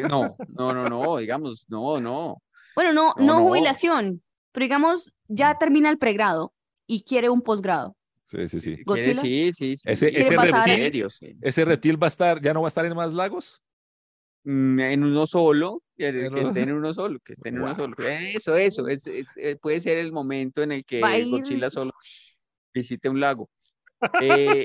No, 0.08 0.36
no, 0.48 0.72
no, 0.74 0.84
no, 0.88 1.16
digamos, 1.16 1.64
no, 1.68 1.98
no. 2.00 2.42
Bueno, 2.74 2.92
no, 2.92 3.14
No, 3.16 3.24
no, 3.24 3.38
no. 3.40 3.44
jubilación, 3.48 4.22
Pero 4.52 4.64
digamos, 4.64 5.12
ya 5.28 5.56
termina 5.58 5.88
el 5.90 5.98
pregrado 5.98 6.52
y 6.86 7.02
quiere 7.04 7.30
un 7.30 7.40
posgrado. 7.40 7.96
Sí, 8.24 8.48
sí, 8.48 8.60
sí. 8.60 8.82
¿Godzilla? 8.84 9.20
Sí, 9.20 9.52
sí, 9.52 9.76
sí. 9.76 9.82
Ese- 9.90 10.10
¿Quiere 10.10 10.24
ese 10.26 10.36
reptil- 10.36 11.10
sí. 11.10 11.36
¿Ese 11.40 11.64
reptil 11.64 12.02
va 12.02 12.06
a 12.06 12.08
estar, 12.08 12.40
ya 12.42 12.52
no 12.52 12.62
va 12.62 12.66
a 12.66 12.68
estar 12.68 12.84
en 12.84 12.94
más 12.94 13.12
lagos? 13.12 13.62
Mm, 14.44 14.78
En 14.80 15.04
uno 15.04 15.26
solo, 15.26 15.82
que, 15.96 16.10
uno- 16.10 16.38
esté 16.38 16.60
en 16.62 16.72
uno 16.76 16.92
solo, 16.92 17.18
que 17.24 17.32
esté 17.32 17.48
en 17.48 17.56
uno 17.56 17.74
Guau. 17.74 17.76
solo. 17.76 17.96
Eso, 18.08 18.54
eso, 18.56 18.88
es, 18.88 19.06
es- 19.06 19.26
eh, 19.36 19.56
puede 19.56 19.80
ser 19.80 19.96
el 19.98 20.12
momento 20.12 20.62
en 20.62 20.72
el 20.72 20.84
que 20.84 21.00
Godzilla 21.30 21.70
solo 21.70 21.92
visite 22.74 23.08
un 23.08 23.20
lago. 23.20 23.48
Eh, 24.20 24.64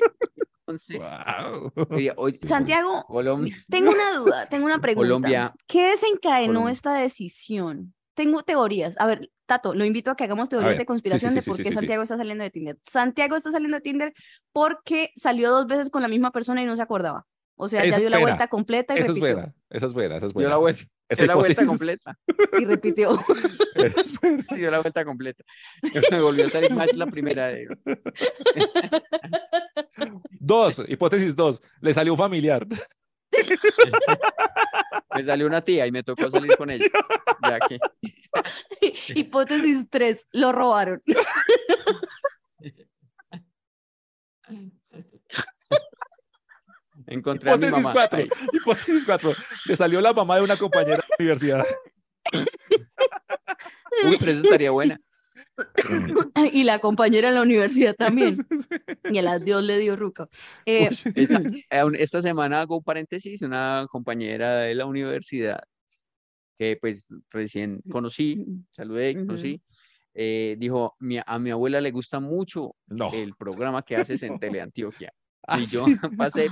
entonces, 0.67 0.99
Wow. 0.99 1.71
oye, 1.91 2.13
oye, 2.17 2.39
Santiago, 2.45 3.05
Colombia, 3.07 3.55
tengo 3.69 3.91
una 3.91 4.13
duda, 4.17 4.45
tengo 4.49 4.65
una 4.65 4.79
pregunta. 4.79 5.07
Colombia, 5.07 5.53
¿Qué 5.65 5.91
desencadenó 5.91 6.47
Colombia. 6.47 6.71
esta 6.73 6.93
decisión? 6.93 7.93
Tengo 8.15 8.43
teorías. 8.43 8.95
A 8.99 9.05
ver, 9.07 9.31
Tato, 9.45 9.73
lo 9.73 9.85
invito 9.85 10.11
a 10.11 10.15
que 10.15 10.25
hagamos 10.25 10.49
teorías 10.49 10.71
ver, 10.71 10.77
de 10.79 10.83
sí, 10.83 10.87
conspiración 10.87 11.31
sí, 11.31 11.39
de 11.39 11.43
por 11.45 11.55
sí, 11.55 11.63
qué 11.63 11.69
sí, 11.69 11.73
sí. 11.73 11.79
Santiago 11.79 12.03
está 12.03 12.17
saliendo 12.17 12.43
de 12.43 12.49
Tinder. 12.51 12.77
Santiago 12.85 13.35
está 13.37 13.49
saliendo 13.51 13.77
de 13.77 13.81
Tinder 13.81 14.13
porque 14.51 15.11
salió 15.15 15.51
dos 15.51 15.67
veces 15.67 15.89
con 15.89 16.01
la 16.01 16.07
misma 16.09 16.31
persona 16.31 16.61
y 16.61 16.65
no 16.65 16.75
se 16.75 16.81
acordaba. 16.81 17.25
O 17.55 17.67
sea, 17.69 17.81
Esa 17.83 17.95
ya 17.95 17.99
dio 18.01 18.09
la 18.09 18.19
vuelta 18.19 18.47
completa 18.47 18.93
y 18.93 18.97
Esa 18.97 19.11
es 19.11 19.15
repitió. 19.17 19.35
buena, 19.35 19.55
esa 19.69 19.85
es 19.85 19.93
buena, 19.93 20.17
esa 20.17 20.25
es 20.25 20.31
dio 20.33 20.35
buena. 20.35 20.49
la 20.49 20.57
vuelta, 20.57 20.83
Esa 21.09 21.23
dio 21.23 21.27
la 21.27 21.35
vuelta 21.35 21.65
completa, 21.65 22.17
Y 22.59 22.65
repitió. 22.65 23.19
buena. 24.21 24.45
dio 24.55 24.71
la 24.71 24.79
vuelta 24.79 25.03
completa. 25.03 25.43
Me 26.11 26.21
volvió 26.21 26.45
a 26.45 26.49
salir 26.49 26.71
match 26.73 26.93
la 26.93 27.07
primera 27.07 27.47
de 27.47 27.67
Dos, 30.39 30.83
hipótesis 30.87 31.35
dos, 31.35 31.61
le 31.81 31.93
salió 31.93 32.13
un 32.13 32.17
familiar. 32.19 32.65
Me 35.15 35.23
salió 35.23 35.47
una 35.47 35.61
tía 35.61 35.87
y 35.87 35.91
me 35.91 36.03
tocó 36.03 36.29
salir 36.29 36.55
con 36.55 36.69
ella. 36.69 36.85
Ya 37.47 37.59
que 37.59 37.79
Hipótesis 39.15 39.87
3, 39.89 40.27
lo 40.33 40.51
robaron. 40.51 41.01
Encontré 47.09 47.51
a 47.51 47.57
mi 47.57 47.65
Hipótesis 47.67 47.83
mamá. 47.83 47.93
cuatro, 47.93 48.19
Ay, 48.19 48.29
hipótesis 48.53 49.05
cuatro, 49.05 49.33
le 49.65 49.75
salió 49.75 50.01
la 50.01 50.13
mamá 50.13 50.37
de 50.37 50.41
una 50.43 50.57
compañera 50.57 50.97
de 50.97 51.03
la 51.09 51.15
universidad. 51.19 51.65
Uy, 54.05 54.17
pero 54.19 54.31
eso 54.31 54.43
estaría 54.43 54.71
buena. 54.71 54.99
y 56.53 56.63
la 56.63 56.79
compañera 56.79 57.29
en 57.29 57.35
la 57.35 57.41
universidad 57.41 57.95
también. 57.95 58.37
Y 59.11 59.17
el 59.17 59.27
adiós 59.27 59.63
le 59.63 59.77
dio 59.79 59.95
ruca. 59.95 60.27
Eh, 60.65 60.89
eh, 61.15 61.67
esta 61.97 62.21
semana 62.21 62.61
hago 62.61 62.77
un 62.77 62.83
paréntesis, 62.83 63.41
una 63.41 63.85
compañera 63.89 64.59
de 64.59 64.75
la 64.75 64.85
universidad 64.85 65.59
que 66.57 66.77
pues 66.79 67.07
recién 67.31 67.81
conocí, 67.89 68.45
saludé, 68.71 69.15
conocí, 69.15 69.61
eh, 70.13 70.55
dijo, 70.59 70.95
"Mi- 70.99 71.19
a 71.25 71.39
mi 71.39 71.51
abuela 71.51 71.79
le 71.81 71.91
gusta 71.91 72.19
mucho 72.19 72.75
No. 72.87 73.09
el 73.13 73.33
programa 73.35 73.81
que 73.81 73.95
haces 73.95 74.21
en 74.23 74.37
Teleantioquia. 74.39 75.11
Ah, 75.49 75.59
Y 75.59 75.65
yo 75.65 75.85
sí. 75.85 75.95
pasé, 76.17 76.49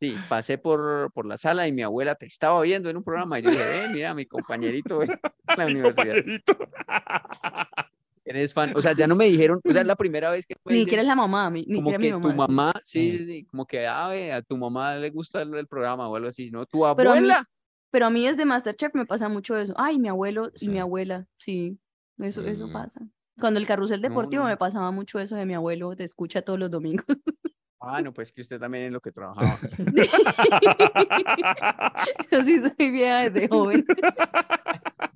sí, 0.00 0.16
pasé 0.28 0.58
por, 0.58 1.10
por 1.12 1.26
la 1.26 1.36
sala 1.36 1.66
y 1.66 1.72
mi 1.72 1.82
abuela 1.82 2.14
te 2.14 2.26
estaba 2.26 2.60
viendo 2.62 2.88
en 2.90 2.96
un 2.96 3.04
programa 3.04 3.38
y 3.38 3.42
yo 3.42 3.50
dije, 3.50 3.84
"Eh, 3.84 3.88
mira, 3.92 4.14
mi 4.14 4.26
compañerito 4.26 5.02
en 5.02 5.08
la 5.08 5.16
Mi 5.66 5.72
universidad, 5.72 6.14
compañerito. 6.14 6.56
eres 8.24 8.54
fan. 8.54 8.72
O 8.76 8.82
sea, 8.82 8.92
ya 8.92 9.06
no 9.06 9.16
me 9.16 9.26
dijeron, 9.26 9.60
o 9.64 9.72
sea, 9.72 9.80
es 9.82 9.86
la 9.86 9.96
primera 9.96 10.30
vez 10.30 10.46
que 10.46 10.54
me 10.64 10.72
Ni 10.72 10.78
dicen, 10.78 10.84
siquiera 10.86 11.02
es 11.02 11.08
la 11.08 11.14
mamá, 11.16 11.50
mi- 11.50 11.64
ni 11.66 11.74
como 11.76 11.90
siquiera 11.90 11.98
que 11.98 12.06
mi 12.06 12.12
mamá. 12.12 12.30
tu 12.30 12.36
mamá, 12.36 12.72
sí, 12.84 13.18
sí, 13.18 13.26
sí, 13.26 13.44
como 13.46 13.66
que, 13.66 13.86
ah, 13.86 14.08
ve, 14.08 14.32
a 14.32 14.42
tu 14.42 14.56
mamá 14.56 14.96
le 14.96 15.10
gusta 15.10 15.42
el, 15.42 15.52
el 15.54 15.66
programa 15.66 16.08
o 16.08 16.16
algo 16.16 16.28
así, 16.28 16.50
¿no? 16.50 16.64
Tu 16.66 16.78
Pero 16.96 17.10
a 17.10 17.14
mí- 17.14 17.18
abuela. 17.18 17.48
Pero 17.90 18.06
a 18.06 18.10
mí 18.10 18.26
desde 18.26 18.46
Masterchef 18.46 18.94
me 18.94 19.04
pasa 19.04 19.28
mucho 19.28 19.54
eso. 19.54 19.74
Ay, 19.76 19.98
mi 19.98 20.08
abuelo 20.08 20.50
y 20.60 20.68
mi 20.68 20.74
Sí. 20.76 20.78
abuela, 20.78 21.26
sí, 21.36 21.78
eso, 22.18 22.42
eso 22.46 22.68
Mm. 22.68 22.72
pasa. 22.72 23.00
Cuando 23.38 23.60
el 23.60 23.66
carrusel 23.66 24.00
No, 24.00 24.08
deportivo 24.08 24.44
no. 24.44 24.48
me 24.48 24.56
pasaba 24.56 24.90
mucho 24.92 25.18
eso 25.18 25.36
de 25.36 25.44
mi 25.44 25.52
abuelo, 25.52 25.94
te 25.94 26.04
escucha 26.04 26.40
todos 26.40 26.58
los 26.58 26.70
domingos. 26.70 27.04
Ah, 27.84 28.00
no, 28.00 28.12
pues 28.12 28.30
que 28.30 28.42
usted 28.42 28.60
también 28.60 28.84
es 28.84 28.92
lo 28.92 29.00
que 29.00 29.10
trabajaba. 29.10 29.58
Yo 32.30 32.42
sí 32.42 32.60
soy 32.60 32.90
vieja 32.90 33.28
desde 33.28 33.48
joven. 33.48 33.84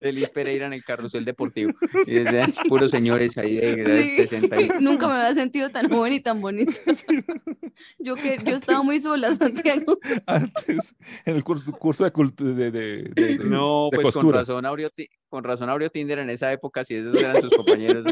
Elis 0.00 0.30
Pereira 0.30 0.66
en 0.66 0.72
el 0.72 0.82
carrusel 0.84 1.24
deportivo. 1.24 1.72
Y 2.06 2.14
decía, 2.14 2.48
puros 2.68 2.90
señores 2.90 3.36
ahí 3.38 3.56
de, 3.56 3.76
de 3.76 4.02
Sí. 4.02 4.16
60 4.16 4.60
y... 4.62 4.68
Nunca 4.80 5.06
me 5.06 5.14
había 5.14 5.34
sentido 5.34 5.70
tan 5.70 5.88
joven 5.90 6.12
y 6.14 6.20
tan 6.20 6.40
bonita. 6.40 6.72
Yo 7.98 8.14
que 8.16 8.38
yo 8.44 8.56
estaba 8.56 8.82
muy 8.82 9.00
sola, 9.00 9.34
Santiago. 9.34 9.98
Antes, 10.26 10.94
en 11.24 11.36
el 11.36 11.44
curso, 11.44 11.72
curso 11.72 12.04
de, 12.04 12.10
de, 12.10 12.70
de, 12.70 12.70
de- 12.70 13.36
de- 13.38 13.44
No, 13.44 13.88
de 13.90 14.00
pues 14.00 14.14
con 14.16 14.32
razón, 14.32 14.66
abrió 14.66 14.90
con 15.28 15.44
razón 15.44 15.70
abrió 15.70 15.88
Tinder 15.90 16.18
en 16.18 16.28
esa 16.30 16.52
época, 16.52 16.84
si 16.84 16.96
esos 16.96 17.14
eran 17.16 17.40
sus 17.40 17.50
compañeros. 17.54 18.04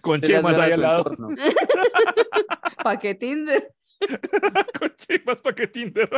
Con 0.00 0.20
chemas 0.20 0.58
ahí 0.58 0.72
al 0.72 0.80
lado. 0.82 1.10
¿Para 2.84 2.98
qué 2.98 3.14
Tinder? 3.14 3.72
Con 4.78 4.92
chemas 4.96 5.40
para 5.42 5.54
que 5.56 5.66
Tinder. 5.66 6.08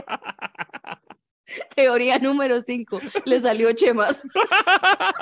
Teoría 1.75 2.19
número 2.19 2.61
5. 2.61 3.01
Le 3.25 3.41
salió 3.41 3.73
Chemas. 3.73 4.23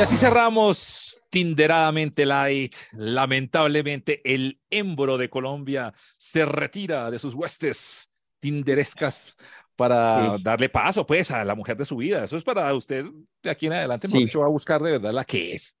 Y 0.00 0.02
así 0.02 0.16
cerramos 0.16 1.20
Tinderadamente 1.28 2.24
Light. 2.24 2.74
Lamentablemente, 2.92 4.22
el 4.24 4.58
Embro 4.70 5.18
de 5.18 5.28
Colombia 5.28 5.92
se 6.16 6.46
retira 6.46 7.10
de 7.10 7.18
sus 7.18 7.34
huestes 7.34 8.10
tinderescas 8.38 9.36
para 9.76 10.38
Sí. 10.38 10.42
darle 10.42 10.70
paso, 10.70 11.04
pues, 11.06 11.30
a 11.30 11.44
la 11.44 11.54
mujer 11.54 11.76
de 11.76 11.84
su 11.84 11.96
vida. 11.98 12.24
Eso 12.24 12.38
es 12.38 12.44
para 12.44 12.72
usted 12.72 13.04
de 13.42 13.50
aquí 13.50 13.66
en 13.66 13.74
adelante, 13.74 14.08
Sí. 14.08 14.16
dicho, 14.20 14.40
va 14.40 14.46
a 14.46 14.48
buscar 14.48 14.80
de 14.82 14.92
verdad 14.92 15.12
la 15.12 15.24
que 15.26 15.52
es. 15.52 15.76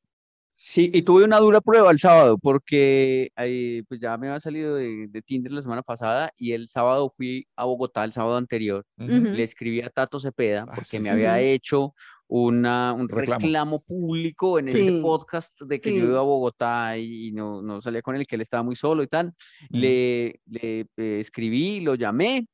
Sí, 0.54 0.90
y 0.92 1.00
tuve 1.00 1.24
una 1.24 1.38
dura 1.38 1.62
prueba 1.62 1.90
el 1.90 1.98
sábado 1.98 2.36
porque 2.36 3.30
ahí, 3.34 3.80
pues 3.88 3.98
ya 4.00 4.18
me 4.18 4.28
había 4.28 4.40
salido 4.40 4.74
de, 4.74 5.06
de 5.08 5.22
Tinder 5.22 5.50
la 5.52 5.62
semana 5.62 5.80
pasada 5.82 6.30
y 6.36 6.52
el 6.52 6.68
sábado 6.68 7.08
fui 7.08 7.46
a 7.56 7.64
Bogotá, 7.64 8.04
el 8.04 8.12
sábado 8.12 8.36
anterior. 8.36 8.84
Ujú. 8.98 9.10
Ujú. 9.10 9.24
Le 9.28 9.42
escribí 9.44 9.80
a 9.80 9.88
Tato 9.88 10.20
Cepeda 10.20 10.66
Ah, 10.68 10.72
porque 10.74 10.84
sí, 10.84 11.00
me 11.00 11.08
había 11.08 11.40
hecho 11.40 11.94
una, 12.32 12.92
un 12.92 13.08
Reclamo. 13.08 13.40
reclamo. 13.40 13.80
público 13.80 14.58
en 14.60 14.68
este 14.68 14.86
Sí, 14.88 15.00
podcast 15.02 15.60
de 15.62 15.80
que 15.80 15.98
yo 15.98 16.04
iba 16.04 16.20
a 16.20 16.22
Bogotá 16.22 16.96
y, 16.96 17.28
y 17.28 17.32
no, 17.32 17.60
no 17.60 17.82
salía 17.82 18.02
con 18.02 18.14
él, 18.14 18.24
que 18.26 18.36
él 18.36 18.40
estaba 18.42 18.62
muy 18.62 18.76
solo 18.76 19.02
y 19.02 19.08
tal. 19.08 19.34
Le, 19.68 20.40
le 20.48 20.80
eh, 20.96 21.18
escribí, 21.20 21.80
lo 21.80 21.96
llamé 21.96 22.46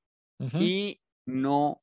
y 0.58 0.98
no 1.26 1.80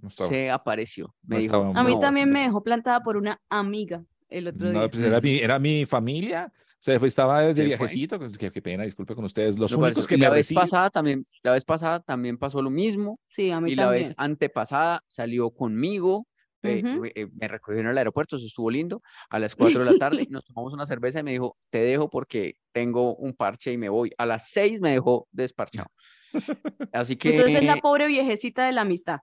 No 0.00 0.10
se 0.10 0.48
apareció. 0.50 1.12
Me 1.22 1.36
no 1.36 1.42
dijo, 1.42 1.56
estaba 1.56 1.80
A 1.80 1.84
mí 1.84 1.94
"No, 1.94 2.00
también 2.00 2.30
me 2.30 2.40
no". 2.40 2.46
dejó 2.46 2.62
plantada 2.62 3.00
por 3.02 3.16
una 3.16 3.40
amiga 3.50 4.04
el 4.28 4.46
otro 4.48 4.70
No, 4.70 4.78
día. 4.80 4.88
pues 4.88 5.02
era 5.02 5.20
mi, 5.20 5.38
era 5.38 5.58
mi 5.58 5.84
familia. 5.86 6.52
O 6.54 6.84
sea, 6.84 6.98
pues, 6.98 7.10
estaba 7.12 7.42
de 7.42 7.64
viajecito. 7.64 8.18
pues, 8.18 8.38
Qué, 8.38 8.50
qué 8.50 8.62
pena, 8.62 8.84
disculpe 8.84 9.14
con 9.14 9.24
ustedes. 9.24 9.58
Los 9.58 9.72
Me 9.72 9.78
únicos 9.78 10.06
pareció- 10.06 10.08
que 10.08 10.14
y 10.14 10.18
me 10.18 10.24
la 10.24 10.30
vez 10.30 10.38
reciben. 10.46 10.60
pasada 10.62 10.90
también, 10.90 11.24
la 11.42 11.52
vez 11.52 11.64
pasada 11.64 12.00
también 12.00 12.38
pasó 12.38 12.62
lo 12.62 12.70
mismo. 12.70 13.18
Sí, 13.28 13.50
a 13.50 13.60
mí 13.60 13.72
y 13.72 13.74
la 13.74 13.90
vez 13.90 14.14
antepasada 14.16 15.02
salió 15.08 15.50
conmigo, 15.50 16.26
eh, 16.64 16.84
Ujú. 16.84 17.04
eh, 17.14 17.26
me 17.32 17.48
recogió 17.48 17.80
en 17.80 17.88
el 17.88 17.98
aeropuerto, 17.98 18.36
eso 18.36 18.46
estuvo 18.46 18.70
lindo, 18.70 19.02
a 19.30 19.38
las 19.38 19.54
4 19.56 19.80
de 19.80 19.86
la 19.86 19.94
tarde 19.94 20.26
nos 20.30 20.44
tomamos 20.44 20.72
una 20.72 20.86
cerveza 20.86 21.20
y 21.20 21.22
me 21.22 21.32
dijo, 21.32 21.56
te 21.70 21.78
dejo 21.78 22.08
porque 22.10 22.54
tengo 22.72 23.14
un 23.16 23.34
parche 23.34 23.72
y 23.72 23.78
me 23.78 23.88
voy. 23.88 24.12
A 24.18 24.26
las 24.26 24.48
6 24.50 24.80
me 24.80 24.92
dejó 24.92 25.28
desparchado. 25.32 25.88
Así 26.92 27.16
que 27.16 27.30
Entonces 27.30 27.54
es 27.56 27.64
la 27.64 27.76
pobre 27.78 28.06
viejecita 28.06 28.64
de 28.66 28.72
la 28.72 28.82
amistad. 28.82 29.20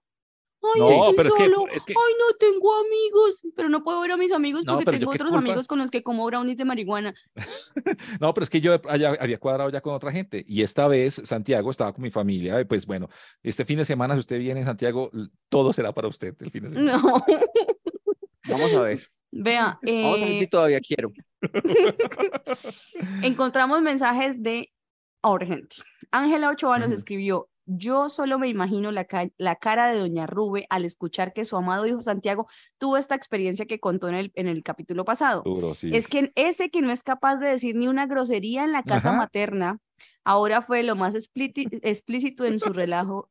Ay, 0.61 0.81
No, 0.81 0.89
estoy 0.91 1.13
pero 1.15 1.29
es 1.29 1.35
que- 1.35 1.43
solo. 1.45 1.67
es 1.73 1.85
que- 1.85 1.93
Ay, 1.93 2.13
no 2.19 2.35
tengo 2.37 2.73
amigos. 2.81 3.41
Pero 3.55 3.69
no 3.69 3.83
puedo 3.83 4.01
ver 4.01 4.11
a 4.11 4.17
mis 4.17 4.31
amigos 4.33 4.65
No, 4.65 4.75
porque 4.75 4.91
tengo 4.97 5.11
otros 5.11 5.29
culpa. 5.31 5.37
amigos 5.39 5.67
con 5.67 5.79
los 5.79 5.89
que 5.89 6.03
como 6.03 6.25
brownies 6.25 6.57
de 6.57 6.65
marihuana. 6.65 7.13
No, 8.19 8.33
pero 8.33 8.43
es 8.43 8.49
que 8.49 8.59
yo 8.61 8.79
allá 8.89 9.15
había 9.19 9.39
cuadrado 9.39 9.69
ya 9.69 9.81
con 9.81 9.93
otra 9.93 10.11
gente 10.11 10.43
y 10.47 10.61
esta 10.63 10.87
vez 10.87 11.21
Santiago 11.23 11.71
estaba 11.71 11.93
con 11.93 12.01
mi 12.03 12.11
familia. 12.11 12.59
y 12.59 12.65
Pues 12.65 12.85
bueno, 12.85 13.07
este 13.41 13.63
fin 13.65 13.77
de 13.77 13.85
semana, 13.85 14.15
si 14.15 14.19
usted 14.19 14.37
viene 14.39 14.59
en 14.61 14.65
Santiago, 14.65 15.09
todo 15.49 15.71
será 15.73 15.93
para 15.93 16.07
usted 16.09 16.35
el 16.39 16.51
fin 16.51 16.63
de 16.63 16.69
semana. 16.71 16.97
No. 16.97 17.23
vamos 18.49 18.73
a 18.73 18.81
ver, 18.81 19.09
Vea, 19.31 19.79
vamos 19.83 20.21
a 20.21 20.25
ver 20.25 20.35
si 20.35 20.43
eh, 20.43 20.47
todavía 20.47 20.79
quiero. 20.81 21.11
encontramos 23.21 23.81
mensajes 23.81 24.41
de 24.41 24.71
Orgente. 25.21 25.75
Ángela 26.11 26.49
Ochoa 26.49 26.79
nos 26.79 26.91
escribió, 26.91 27.49
Yo 27.71 28.09
solo 28.09 28.39
me 28.39 28.47
imagino 28.47 28.91
la, 28.91 29.05
la 29.37 29.55
cara 29.57 29.91
de 29.91 29.99
doña 29.99 30.25
Rube 30.25 30.65
al 30.71 30.85
escuchar 30.85 31.33
que 31.33 31.45
su 31.45 31.55
amado 31.55 31.85
hijo 31.85 32.01
Santiago 32.01 32.47
tuvo 32.79 32.97
esta 32.97 33.13
experiencia 33.13 33.67
que 33.67 33.79
contó 33.79 34.09
en 34.09 34.15
el, 34.15 34.31
en 34.33 34.47
el 34.47 34.63
capítulo 34.63 35.05
pasado. 35.05 35.43
Es 35.83 36.07
que 36.07 36.31
ese 36.33 36.71
que 36.71 36.81
no 36.81 36.89
es 36.89 37.03
capaz 37.03 37.35
de 37.37 37.49
decir 37.49 37.75
ni 37.75 37.87
una 37.87 38.07
grosería 38.07 38.63
en 38.63 38.71
la 38.71 38.81
casa 38.81 39.11
materna, 39.11 39.77
ahora 40.23 40.63
fue 40.63 40.81
lo 40.81 40.95
más 40.95 41.13
explícito 41.13 42.45
en 42.45 42.57
su 42.57 42.73
relajo, 42.73 43.29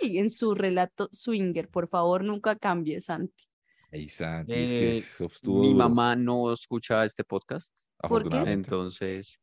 en 0.00 0.30
su 0.30 0.54
relato 0.54 1.10
swinger. 1.12 1.68
Por 1.68 1.88
favor, 1.88 2.24
nunca 2.24 2.56
cambie, 2.56 2.98
Santi. 3.02 3.44
Eh, 3.92 5.02
mi 5.44 5.74
mamá 5.74 6.16
no 6.16 6.50
escucha 6.52 7.04
este 7.04 7.24
podcast. 7.24 7.76
¿Por 7.98 8.26
qué? 8.26 8.38
Entonces, 8.52 9.38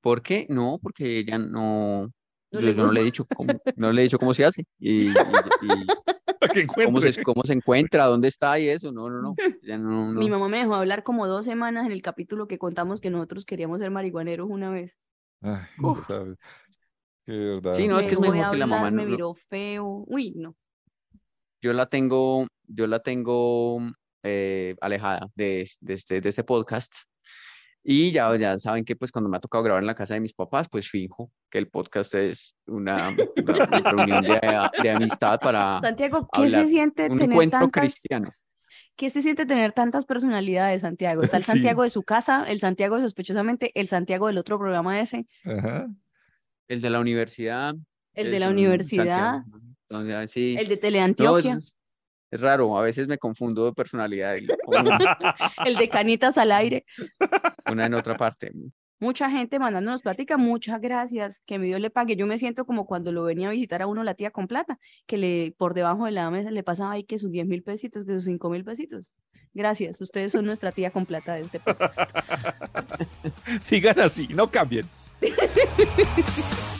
¿por 0.00 0.22
qué? 0.22 0.46
No, 0.48 0.78
porque 0.80 1.18
ella 1.18 1.38
no, 1.38 2.12
yo, 2.60 2.74
no 2.74 2.92
le 2.92 3.00
he 3.00 3.04
dicho 3.04 3.26
cómo, 3.26 3.52
no 3.76 3.92
le 3.92 4.02
he 4.02 4.04
dicho 4.04 4.18
cómo 4.18 4.34
se 4.34 4.44
hace 4.44 4.64
y, 4.78 5.08
cómo, 6.86 7.00
se, 7.00 7.22
cómo 7.22 7.42
se 7.44 7.52
encuentra, 7.52 8.06
dónde 8.06 8.28
está 8.28 8.58
y 8.58 8.68
eso. 8.68 8.92
No, 8.92 9.08
no, 9.22 9.34
no, 9.78 10.12
Mi 10.12 10.30
mamá 10.30 10.48
me 10.48 10.58
dejó 10.58 10.74
hablar 10.74 11.02
como 11.02 11.26
dos 11.26 11.44
semanas 11.44 11.86
en 11.86 11.92
el 11.92 12.02
capítulo 12.02 12.46
que 12.46 12.58
contamos 12.58 13.00
que 13.00 13.10
nosotros 13.10 13.44
queríamos 13.44 13.80
ser 13.80 13.90
marihuaneros 13.90 14.48
una 14.48 14.70
vez. 14.70 14.98
Ay, 15.40 15.60
Qué 17.24 17.32
verdad. 17.32 17.74
Sí, 17.74 17.88
no, 17.88 17.98
es 17.98 18.06
que 18.06 18.14
es 18.14 18.20
mejor 18.20 18.52
que 18.52 18.56
la 18.56 18.66
mamá. 18.66 18.90
Me 18.90 19.04
miró 19.04 19.34
feo. 19.34 20.04
Uy, 20.06 20.32
no. 20.36 20.56
Yo 21.60 21.72
la 21.72 21.86
tengo, 21.86 22.46
yo 22.68 22.86
la 22.86 23.00
tengo 23.00 23.80
eh, 24.22 24.76
alejada 24.80 25.28
de, 25.34 25.68
de, 25.80 25.94
este, 25.94 26.20
de 26.20 26.28
este 26.28 26.44
podcast 26.44 26.94
y 27.88 28.10
ya, 28.10 28.36
ya 28.36 28.58
saben 28.58 28.84
que 28.84 28.96
pues 28.96 29.12
cuando 29.12 29.30
me 29.30 29.36
ha 29.36 29.40
tocado 29.40 29.62
grabar 29.62 29.80
en 29.80 29.86
la 29.86 29.94
casa 29.94 30.14
de 30.14 30.20
mis 30.20 30.32
papás, 30.32 30.68
pues 30.68 30.88
fijo 30.88 31.30
que 31.48 31.58
el 31.58 31.68
podcast 31.68 32.12
es 32.16 32.56
una, 32.66 33.14
reunión 33.36 34.24
de, 34.24 34.90
amistad 34.90 35.38
para 35.38 35.78
Santiago, 35.80 36.28
¿qué 36.32 36.48
se 36.48 36.66
siente 36.66 37.04
un 37.04 37.16
tener 37.16 37.30
encuentro 37.30 37.68
cristiano? 37.68 38.32
¿Qué 38.96 39.08
se 39.08 39.22
siente 39.22 39.46
tener 39.46 39.70
tantas 39.70 40.04
personalidades, 40.04 40.80
Santiago? 40.80 41.22
Está 41.22 41.36
el 41.36 41.44
Santiago 41.74 41.84
de 41.84 41.90
su 41.90 42.02
casa, 42.02 42.44
el 42.48 42.58
Santiago 42.58 42.98
sospechosamente, 42.98 43.70
el 43.78 43.86
Santiago 43.86 44.26
del 44.26 44.38
otro 44.38 44.58
programa 44.58 45.00
ese. 45.00 45.28
El 46.66 46.80
de 46.80 46.90
la 46.90 46.98
universidad. 46.98 47.76
El 48.14 48.32
de 48.32 48.40
la 48.40 48.48
universidad. 48.48 49.44
sí. 50.26 50.56
El 50.58 50.66
de 50.66 50.76
Teleantioquia. 50.76 51.58
Es 52.36 52.42
raro, 52.42 52.76
a 52.76 52.82
veces 52.82 53.08
me 53.08 53.16
confundo 53.16 53.64
de 53.64 53.72
personalidad. 53.72 54.36
el 55.64 55.76
de 55.76 55.88
canitas 55.88 56.36
al 56.36 56.52
aire. 56.52 56.84
Una 57.72 57.86
en 57.86 57.94
otra 57.94 58.14
parte. 58.14 58.52
Mucha 59.00 59.30
gente 59.30 59.58
mandándonos 59.58 60.02
plática, 60.02 60.36
muchas 60.36 60.82
gracias, 60.82 61.40
que 61.46 61.58
mi 61.58 61.68
Dios 61.68 61.80
le 61.80 61.88
pague. 61.88 62.14
Yo 62.14 62.26
me 62.26 62.36
siento 62.36 62.66
como 62.66 62.84
cuando 62.84 63.10
lo 63.10 63.22
venía 63.22 63.48
a 63.48 63.52
visitar 63.52 63.80
a 63.80 63.86
uno 63.86 64.04
la 64.04 64.12
tía 64.12 64.32
con 64.32 64.48
plata, 64.48 64.78
que 65.06 65.16
le 65.16 65.54
por 65.56 65.72
debajo 65.72 66.04
de 66.04 66.10
la 66.10 66.30
mesa 66.30 66.50
le 66.50 66.62
pasaba 66.62 66.92
ahí 66.92 67.04
que 67.04 67.18
sus 67.18 67.30
10 67.30 67.46
mil 67.46 67.62
pesitos, 67.62 68.04
que 68.04 68.12
sus 68.12 68.24
5 68.24 68.50
mil 68.50 68.62
pesitos. 68.62 69.14
Gracias, 69.54 69.98
ustedes 70.02 70.32
son 70.32 70.44
nuestra 70.44 70.72
tía 70.72 70.90
con 70.90 71.06
plata 71.06 71.36
de 71.36 71.40
este 71.40 71.58
podcast. 71.58 71.98
Sigan 73.62 73.98
así, 73.98 74.28
no 74.28 74.50
cambien. 74.50 74.84